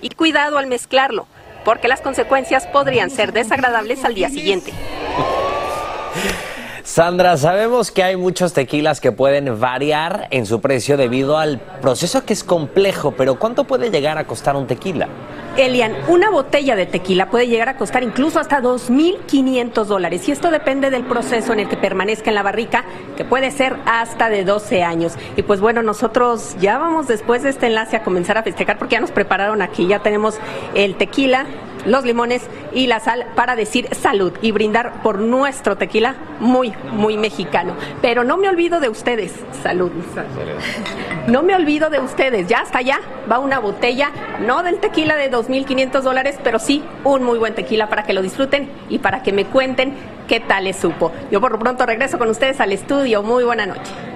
Y 0.00 0.10
cuidado 0.10 0.58
al 0.58 0.66
mezclarlo, 0.66 1.26
porque 1.64 1.88
las 1.88 2.00
consecuencias 2.00 2.66
podrían 2.66 3.10
ser 3.10 3.32
desagradables 3.32 4.04
al 4.04 4.14
día 4.14 4.28
siguiente. 4.28 4.72
Sandra, 6.84 7.38
sabemos 7.38 7.90
que 7.90 8.02
hay 8.02 8.16
muchos 8.16 8.52
tequilas 8.52 9.00
que 9.00 9.10
pueden 9.10 9.58
variar 9.58 10.28
en 10.30 10.44
su 10.44 10.60
precio 10.60 10.98
debido 10.98 11.38
al 11.38 11.58
proceso 11.80 12.26
que 12.26 12.34
es 12.34 12.44
complejo, 12.44 13.12
pero 13.12 13.38
¿cuánto 13.38 13.64
puede 13.64 13.90
llegar 13.90 14.18
a 14.18 14.26
costar 14.26 14.54
un 14.54 14.66
tequila? 14.66 15.08
Elian, 15.56 15.94
una 16.08 16.30
botella 16.30 16.74
de 16.74 16.86
tequila 16.86 17.30
puede 17.30 17.46
llegar 17.46 17.68
a 17.68 17.76
costar 17.76 18.02
incluso 18.02 18.40
hasta 18.40 18.60
2.500 18.60 19.84
dólares 19.84 20.28
y 20.28 20.32
esto 20.32 20.50
depende 20.50 20.90
del 20.90 21.04
proceso 21.04 21.52
en 21.52 21.60
el 21.60 21.68
que 21.68 21.76
permanezca 21.76 22.30
en 22.30 22.34
la 22.34 22.42
barrica, 22.42 22.84
que 23.16 23.24
puede 23.24 23.52
ser 23.52 23.76
hasta 23.86 24.28
de 24.28 24.44
12 24.44 24.82
años. 24.82 25.14
Y 25.36 25.42
pues 25.42 25.60
bueno, 25.60 25.82
nosotros 25.82 26.56
ya 26.60 26.78
vamos 26.78 27.06
después 27.06 27.44
de 27.44 27.50
este 27.50 27.66
enlace 27.66 27.96
a 27.96 28.02
comenzar 28.02 28.36
a 28.36 28.42
festejar 28.42 28.78
porque 28.78 28.94
ya 28.94 29.00
nos 29.00 29.12
prepararon 29.12 29.62
aquí, 29.62 29.86
ya 29.86 30.00
tenemos 30.00 30.38
el 30.74 30.96
tequila, 30.96 31.46
los 31.84 32.04
limones 32.04 32.42
y 32.72 32.86
la 32.86 33.00
sal 33.00 33.26
para 33.34 33.56
decir 33.56 33.88
salud 33.94 34.32
y 34.42 34.52
brindar 34.52 35.02
por 35.02 35.18
nuestro 35.18 35.76
tequila 35.76 36.14
muy, 36.40 36.72
muy 36.92 37.16
mexicano. 37.16 37.74
Pero 38.02 38.24
no 38.24 38.36
me 38.36 38.48
olvido 38.48 38.80
de 38.80 38.88
ustedes, 38.88 39.32
salud. 39.62 39.90
No 41.26 41.42
me 41.42 41.54
olvido 41.54 41.90
de 41.90 42.00
ustedes, 42.00 42.48
ya 42.48 42.60
hasta 42.60 42.78
allá 42.78 43.00
va 43.30 43.38
una 43.38 43.58
botella, 43.58 44.10
no 44.46 44.62
del 44.62 44.78
tequila 44.78 45.16
de 45.16 45.30
2.500 45.30 46.02
dólares, 46.02 46.38
pero 46.42 46.58
sí 46.58 46.82
un 47.04 47.22
muy 47.22 47.38
buen 47.38 47.54
tequila 47.54 47.88
para 47.88 48.04
que 48.04 48.12
lo 48.12 48.22
disfruten 48.22 48.70
y 48.88 48.98
para 48.98 49.22
que 49.22 49.32
me 49.32 49.46
cuenten 49.46 49.94
qué 50.28 50.40
tal 50.40 50.64
les 50.64 50.76
supo. 50.76 51.12
Yo 51.30 51.40
por 51.40 51.52
lo 51.52 51.58
pronto 51.58 51.86
regreso 51.86 52.18
con 52.18 52.28
ustedes 52.28 52.60
al 52.60 52.72
estudio. 52.72 53.22
Muy 53.22 53.44
buena 53.44 53.66
noche. 53.66 54.13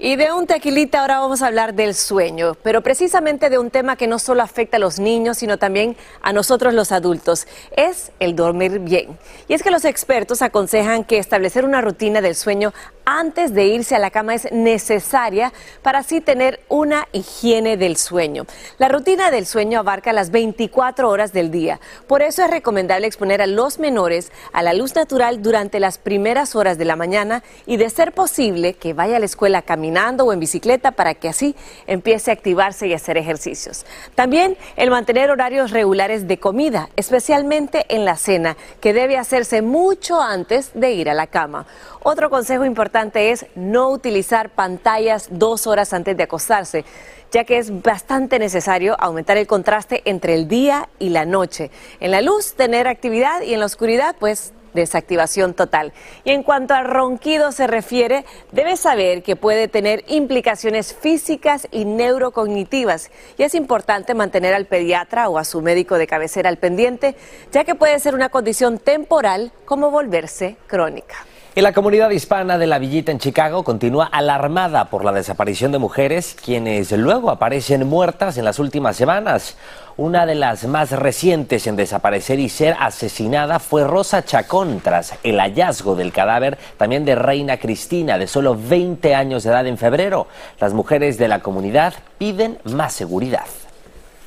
Y 0.00 0.14
de 0.14 0.30
un 0.30 0.46
tequilita 0.46 1.00
ahora 1.00 1.18
vamos 1.18 1.42
a 1.42 1.48
hablar 1.48 1.74
del 1.74 1.92
sueño, 1.92 2.56
pero 2.62 2.82
precisamente 2.84 3.50
de 3.50 3.58
un 3.58 3.68
tema 3.68 3.96
que 3.96 4.06
no 4.06 4.20
solo 4.20 4.44
afecta 4.44 4.76
a 4.76 4.80
los 4.80 5.00
niños, 5.00 5.38
sino 5.38 5.58
también 5.58 5.96
a 6.22 6.32
nosotros 6.32 6.72
los 6.72 6.92
adultos, 6.92 7.48
es 7.76 8.12
el 8.20 8.36
dormir 8.36 8.78
bien. 8.78 9.18
Y 9.48 9.54
es 9.54 9.64
que 9.64 9.72
los 9.72 9.84
expertos 9.84 10.40
aconsejan 10.40 11.02
que 11.02 11.18
establecer 11.18 11.64
una 11.64 11.80
rutina 11.80 12.20
del 12.20 12.36
sueño 12.36 12.72
antes 13.10 13.54
de 13.54 13.64
irse 13.64 13.96
a 13.96 13.98
la 13.98 14.10
cama 14.10 14.34
es 14.34 14.52
necesaria 14.52 15.54
para 15.80 16.00
así 16.00 16.20
tener 16.20 16.60
una 16.68 17.08
higiene 17.12 17.78
del 17.78 17.96
sueño. 17.96 18.44
La 18.76 18.90
rutina 18.90 19.30
del 19.30 19.46
sueño 19.46 19.78
abarca 19.80 20.12
las 20.12 20.30
24 20.30 21.08
horas 21.08 21.32
del 21.32 21.50
día. 21.50 21.80
Por 22.06 22.20
eso 22.20 22.44
es 22.44 22.50
recomendable 22.50 23.06
exponer 23.06 23.40
a 23.40 23.46
los 23.46 23.78
menores 23.78 24.30
a 24.52 24.62
la 24.62 24.74
luz 24.74 24.94
natural 24.94 25.40
durante 25.40 25.80
las 25.80 25.96
primeras 25.96 26.54
horas 26.54 26.76
de 26.76 26.84
la 26.84 26.96
mañana 26.96 27.42
y 27.64 27.78
de 27.78 27.88
ser 27.88 28.12
posible 28.12 28.74
que 28.74 28.92
vaya 28.92 29.16
a 29.16 29.20
la 29.20 29.24
escuela 29.24 29.62
caminando 29.62 30.26
o 30.26 30.32
en 30.34 30.40
bicicleta 30.40 30.90
para 30.90 31.14
que 31.14 31.30
así 31.30 31.56
empiece 31.86 32.30
a 32.30 32.34
activarse 32.34 32.88
y 32.88 32.92
hacer 32.92 33.16
ejercicios. 33.16 33.86
También 34.16 34.58
el 34.76 34.90
mantener 34.90 35.30
horarios 35.30 35.70
regulares 35.70 36.28
de 36.28 36.38
comida, 36.38 36.90
especialmente 36.96 37.86
en 37.88 38.04
la 38.04 38.16
cena, 38.16 38.58
que 38.82 38.92
debe 38.92 39.16
hacerse 39.16 39.62
mucho 39.62 40.20
antes 40.20 40.72
de 40.74 40.92
ir 40.92 41.08
a 41.08 41.14
la 41.14 41.26
cama. 41.26 41.66
Otro 42.02 42.30
consejo 42.30 42.64
importante 42.64 43.30
es 43.30 43.46
no 43.54 43.90
utilizar 43.90 44.50
pantallas 44.50 45.28
dos 45.30 45.66
horas 45.66 45.92
antes 45.92 46.16
de 46.16 46.22
acostarse, 46.22 46.84
ya 47.32 47.44
que 47.44 47.58
es 47.58 47.82
bastante 47.82 48.38
necesario 48.38 48.96
aumentar 49.00 49.36
el 49.36 49.46
contraste 49.46 50.02
entre 50.04 50.34
el 50.34 50.48
día 50.48 50.88
y 50.98 51.10
la 51.10 51.24
noche. 51.24 51.70
En 52.00 52.12
la 52.12 52.22
luz, 52.22 52.54
tener 52.54 52.86
actividad 52.86 53.42
y 53.42 53.52
en 53.52 53.60
la 53.60 53.66
oscuridad, 53.66 54.14
pues 54.18 54.52
desactivación 54.74 55.54
total. 55.54 55.92
Y 56.24 56.30
en 56.30 56.42
cuanto 56.42 56.74
al 56.74 56.84
ronquido 56.84 57.52
se 57.52 57.66
refiere, 57.66 58.24
debe 58.52 58.76
saber 58.76 59.22
que 59.22 59.34
puede 59.34 59.66
tener 59.66 60.04
implicaciones 60.06 60.94
físicas 60.94 61.66
y 61.72 61.84
neurocognitivas. 61.84 63.10
Y 63.36 63.42
es 63.42 63.54
importante 63.54 64.14
mantener 64.14 64.54
al 64.54 64.66
pediatra 64.66 65.28
o 65.28 65.38
a 65.38 65.44
su 65.44 65.62
médico 65.62 65.98
de 65.98 66.06
cabecera 66.06 66.48
al 66.48 66.58
pendiente, 66.58 67.16
ya 67.50 67.64
que 67.64 67.74
puede 67.74 67.98
ser 67.98 68.14
una 68.14 68.28
condición 68.28 68.78
temporal 68.78 69.52
como 69.64 69.90
volverse 69.90 70.56
crónica. 70.68 71.16
Y 71.54 71.60
la 71.60 71.72
comunidad 71.72 72.10
hispana 72.10 72.56
de 72.56 72.66
la 72.66 72.78
Villita 72.78 73.10
en 73.10 73.18
Chicago 73.18 73.64
continúa 73.64 74.04
alarmada 74.06 74.84
por 74.90 75.04
la 75.04 75.12
desaparición 75.12 75.72
de 75.72 75.78
mujeres, 75.78 76.36
quienes 76.44 76.92
luego 76.92 77.30
aparecen 77.30 77.86
muertas 77.86 78.38
en 78.38 78.44
las 78.44 78.58
últimas 78.58 78.96
semanas. 78.96 79.56
Una 79.96 80.26
de 80.26 80.36
las 80.36 80.66
más 80.68 80.92
recientes 80.92 81.66
en 81.66 81.74
desaparecer 81.74 82.38
y 82.38 82.48
ser 82.48 82.76
asesinada 82.78 83.58
fue 83.58 83.82
Rosa 83.82 84.24
Chacón 84.24 84.80
tras 84.80 85.14
el 85.24 85.40
hallazgo 85.40 85.96
del 85.96 86.12
cadáver 86.12 86.58
también 86.76 87.04
de 87.04 87.16
Reina 87.16 87.56
Cristina, 87.56 88.18
de 88.18 88.28
solo 88.28 88.56
20 88.56 89.14
años 89.16 89.42
de 89.42 89.50
edad 89.50 89.66
en 89.66 89.78
febrero. 89.78 90.28
Las 90.60 90.74
mujeres 90.74 91.18
de 91.18 91.26
la 91.26 91.40
comunidad 91.40 91.94
piden 92.18 92.58
más 92.64 92.92
seguridad. 92.92 93.46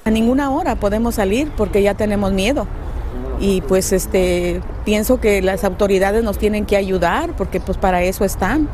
A 0.03 0.09
ninguna 0.09 0.51
hora 0.51 0.75
podemos 0.75 1.15
salir 1.15 1.51
porque 1.55 1.83
ya 1.83 1.93
tenemos 1.93 2.33
miedo 2.33 2.67
y 3.41 3.62
pues 3.62 3.91
este 3.91 4.62
pienso 4.86 5.19
que 5.19 5.41
las 5.41 5.63
autoridades 5.63 6.24
nos 6.24 6.38
tienen 6.38 6.65
que 6.65 6.77
ayudar 6.77 7.36
porque 7.36 7.60
pues 7.60 7.77
para 7.77 8.03
eso 8.03 8.24
están. 8.24 8.69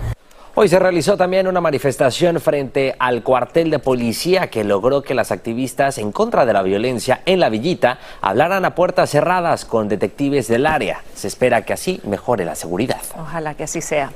Hoy 0.60 0.68
se 0.68 0.80
realizó 0.80 1.16
también 1.16 1.48
una 1.48 1.62
manifestación 1.62 2.42
frente 2.42 2.96
al 2.98 3.22
cuartel 3.22 3.70
de 3.70 3.80
policía 3.80 4.50
que 4.50 4.64
logró 4.64 5.04
que 5.04 5.14
las 5.14 5.32
activistas 5.32 6.00
en 6.00 6.12
contra 6.12 6.46
de 6.46 6.54
la 6.54 6.64
violencia 6.64 7.22
en 7.26 7.40
la 7.40 7.50
villita 7.50 8.00
hablaran 8.22 8.66
a 8.66 8.74
puertas 8.74 9.12
cerradas 9.12 9.66
con 9.66 9.88
detectives 9.88 10.48
del 10.48 10.66
área. 10.66 11.04
Se 11.14 11.28
espera 11.28 11.62
que 11.62 11.74
así 11.74 12.02
mejore 12.04 12.44
la 12.44 12.56
seguridad. 12.56 13.02
Ojalá 13.18 13.54
que 13.54 13.66
así 13.66 13.82
sea. 13.82 14.12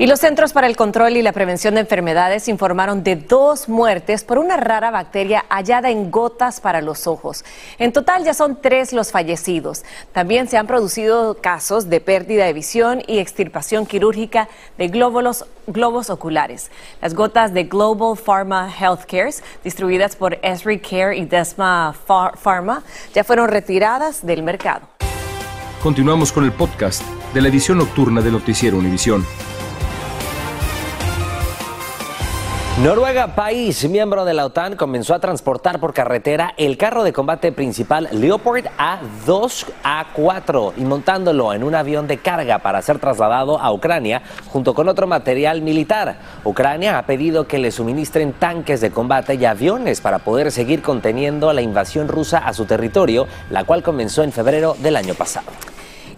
Y 0.00 0.06
los 0.06 0.20
Centros 0.20 0.52
para 0.52 0.68
el 0.68 0.76
Control 0.76 1.16
y 1.16 1.22
la 1.22 1.32
Prevención 1.32 1.74
de 1.74 1.80
Enfermedades 1.80 2.46
informaron 2.46 3.02
de 3.02 3.16
dos 3.16 3.68
muertes 3.68 4.22
por 4.22 4.38
una 4.38 4.56
rara 4.56 4.92
bacteria 4.92 5.44
hallada 5.48 5.90
en 5.90 6.12
gotas 6.12 6.60
para 6.60 6.80
los 6.80 7.08
ojos. 7.08 7.44
En 7.80 7.92
total 7.92 8.22
ya 8.22 8.32
son 8.32 8.60
tres 8.62 8.92
los 8.92 9.10
fallecidos. 9.10 9.82
También 10.12 10.46
se 10.46 10.56
han 10.56 10.68
producido 10.68 11.38
casos 11.40 11.90
de 11.90 12.00
pérdida 12.00 12.44
de 12.44 12.52
visión 12.52 13.02
y 13.08 13.18
extirpación 13.18 13.86
quirúrgica 13.86 14.48
de 14.78 14.86
globos 14.86 16.10
oculares. 16.10 16.70
Las 17.02 17.14
gotas 17.14 17.52
de 17.52 17.64
Global 17.64 18.16
Pharma 18.16 18.72
Healthcare, 18.72 19.34
distribuidas 19.64 20.14
por 20.14 20.38
Esri 20.42 20.78
Care 20.78 21.16
y 21.16 21.24
Desma 21.24 21.92
Pharma, 22.40 22.84
ya 23.12 23.24
fueron 23.24 23.48
retiradas 23.48 24.24
del 24.24 24.44
mercado. 24.44 24.86
Continuamos 25.82 26.30
con 26.30 26.44
el 26.44 26.52
podcast 26.52 27.02
de 27.34 27.40
la 27.40 27.48
edición 27.48 27.78
nocturna 27.78 28.20
de 28.20 28.30
Noticiero 28.30 28.78
Univisión. 28.78 29.26
Noruega, 32.82 33.34
país 33.34 33.88
miembro 33.88 34.24
de 34.24 34.34
la 34.34 34.46
OTAN, 34.46 34.76
comenzó 34.76 35.12
a 35.12 35.18
transportar 35.18 35.80
por 35.80 35.92
carretera 35.92 36.54
el 36.56 36.76
carro 36.76 37.02
de 37.02 37.12
combate 37.12 37.50
principal 37.50 38.08
Leopard 38.12 38.66
A2A4 38.78 40.74
y 40.76 40.82
montándolo 40.82 41.52
en 41.52 41.64
un 41.64 41.74
avión 41.74 42.06
de 42.06 42.18
carga 42.18 42.60
para 42.60 42.80
ser 42.80 43.00
trasladado 43.00 43.58
a 43.58 43.72
Ucrania 43.72 44.22
junto 44.46 44.74
con 44.74 44.88
otro 44.88 45.08
material 45.08 45.60
militar. 45.60 46.18
Ucrania 46.44 46.98
ha 46.98 47.06
pedido 47.06 47.48
que 47.48 47.58
le 47.58 47.72
suministren 47.72 48.32
tanques 48.32 48.80
de 48.80 48.92
combate 48.92 49.34
y 49.34 49.44
aviones 49.44 50.00
para 50.00 50.20
poder 50.20 50.52
seguir 50.52 50.80
conteniendo 50.80 51.52
la 51.52 51.62
invasión 51.62 52.06
rusa 52.06 52.38
a 52.38 52.52
su 52.52 52.64
territorio, 52.64 53.26
la 53.50 53.64
cual 53.64 53.82
comenzó 53.82 54.22
en 54.22 54.30
febrero 54.30 54.76
del 54.78 54.94
año 54.94 55.14
pasado. 55.14 55.48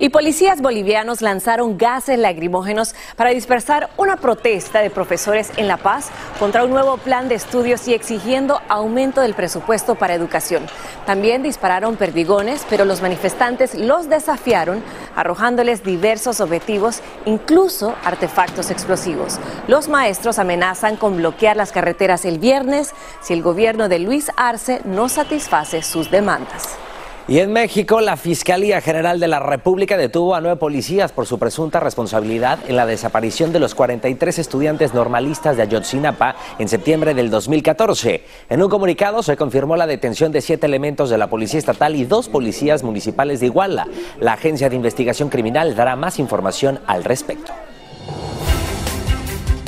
Y 0.02 0.08
policías 0.08 0.62
bolivianos 0.62 1.20
lanzaron 1.20 1.76
gases 1.76 2.18
lacrimógenos 2.18 2.94
para 3.16 3.30
dispersar 3.30 3.90
una 3.98 4.16
protesta 4.16 4.80
de 4.80 4.88
profesores 4.88 5.52
en 5.58 5.68
La 5.68 5.76
Paz 5.76 6.08
contra 6.38 6.64
un 6.64 6.70
nuevo 6.70 6.96
plan 6.96 7.28
de 7.28 7.34
estudios 7.34 7.86
y 7.86 7.92
exigiendo 7.92 8.62
aumento 8.70 9.20
del 9.20 9.34
presupuesto 9.34 9.96
para 9.96 10.14
educación. 10.14 10.64
También 11.04 11.42
dispararon 11.42 11.96
perdigones, 11.96 12.64
pero 12.70 12.86
los 12.86 13.02
manifestantes 13.02 13.74
los 13.74 14.08
desafiaron 14.08 14.82
arrojándoles 15.16 15.84
diversos 15.84 16.40
objetivos, 16.40 17.02
incluso 17.26 17.94
artefactos 18.02 18.70
explosivos. 18.70 19.38
Los 19.68 19.88
maestros 19.88 20.38
amenazan 20.38 20.96
con 20.96 21.18
bloquear 21.18 21.58
las 21.58 21.72
carreteras 21.72 22.24
el 22.24 22.38
viernes 22.38 22.94
si 23.20 23.34
el 23.34 23.42
gobierno 23.42 23.90
de 23.90 23.98
Luis 23.98 24.30
Arce 24.38 24.80
no 24.86 25.10
satisface 25.10 25.82
sus 25.82 26.10
demandas. 26.10 26.78
Y 27.28 27.38
en 27.38 27.52
México, 27.52 28.00
la 28.00 28.16
Fiscalía 28.16 28.80
General 28.80 29.20
de 29.20 29.28
la 29.28 29.38
República 29.38 29.96
detuvo 29.96 30.34
a 30.34 30.40
nueve 30.40 30.56
policías 30.56 31.12
por 31.12 31.26
su 31.26 31.38
presunta 31.38 31.78
responsabilidad 31.78 32.58
en 32.66 32.76
la 32.76 32.86
desaparición 32.86 33.52
de 33.52 33.60
los 33.60 33.74
43 33.74 34.38
estudiantes 34.38 34.94
normalistas 34.94 35.56
de 35.56 35.62
Ayotzinapa 35.62 36.34
en 36.58 36.68
septiembre 36.68 37.14
del 37.14 37.30
2014. 37.30 38.24
En 38.48 38.62
un 38.62 38.68
comunicado 38.68 39.22
se 39.22 39.36
confirmó 39.36 39.76
la 39.76 39.86
detención 39.86 40.32
de 40.32 40.40
siete 40.40 40.66
elementos 40.66 41.10
de 41.10 41.18
la 41.18 41.30
Policía 41.30 41.58
Estatal 41.58 41.94
y 41.94 42.04
dos 42.04 42.28
policías 42.28 42.82
municipales 42.82 43.40
de 43.40 43.46
Iguala. 43.46 43.86
La 44.18 44.32
Agencia 44.32 44.68
de 44.68 44.76
Investigación 44.76 45.28
Criminal 45.28 45.76
dará 45.76 45.94
más 45.94 46.18
información 46.18 46.80
al 46.86 47.04
respecto. 47.04 47.52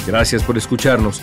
Gracias 0.07 0.43
por 0.43 0.59
escucharnos. 0.59 1.23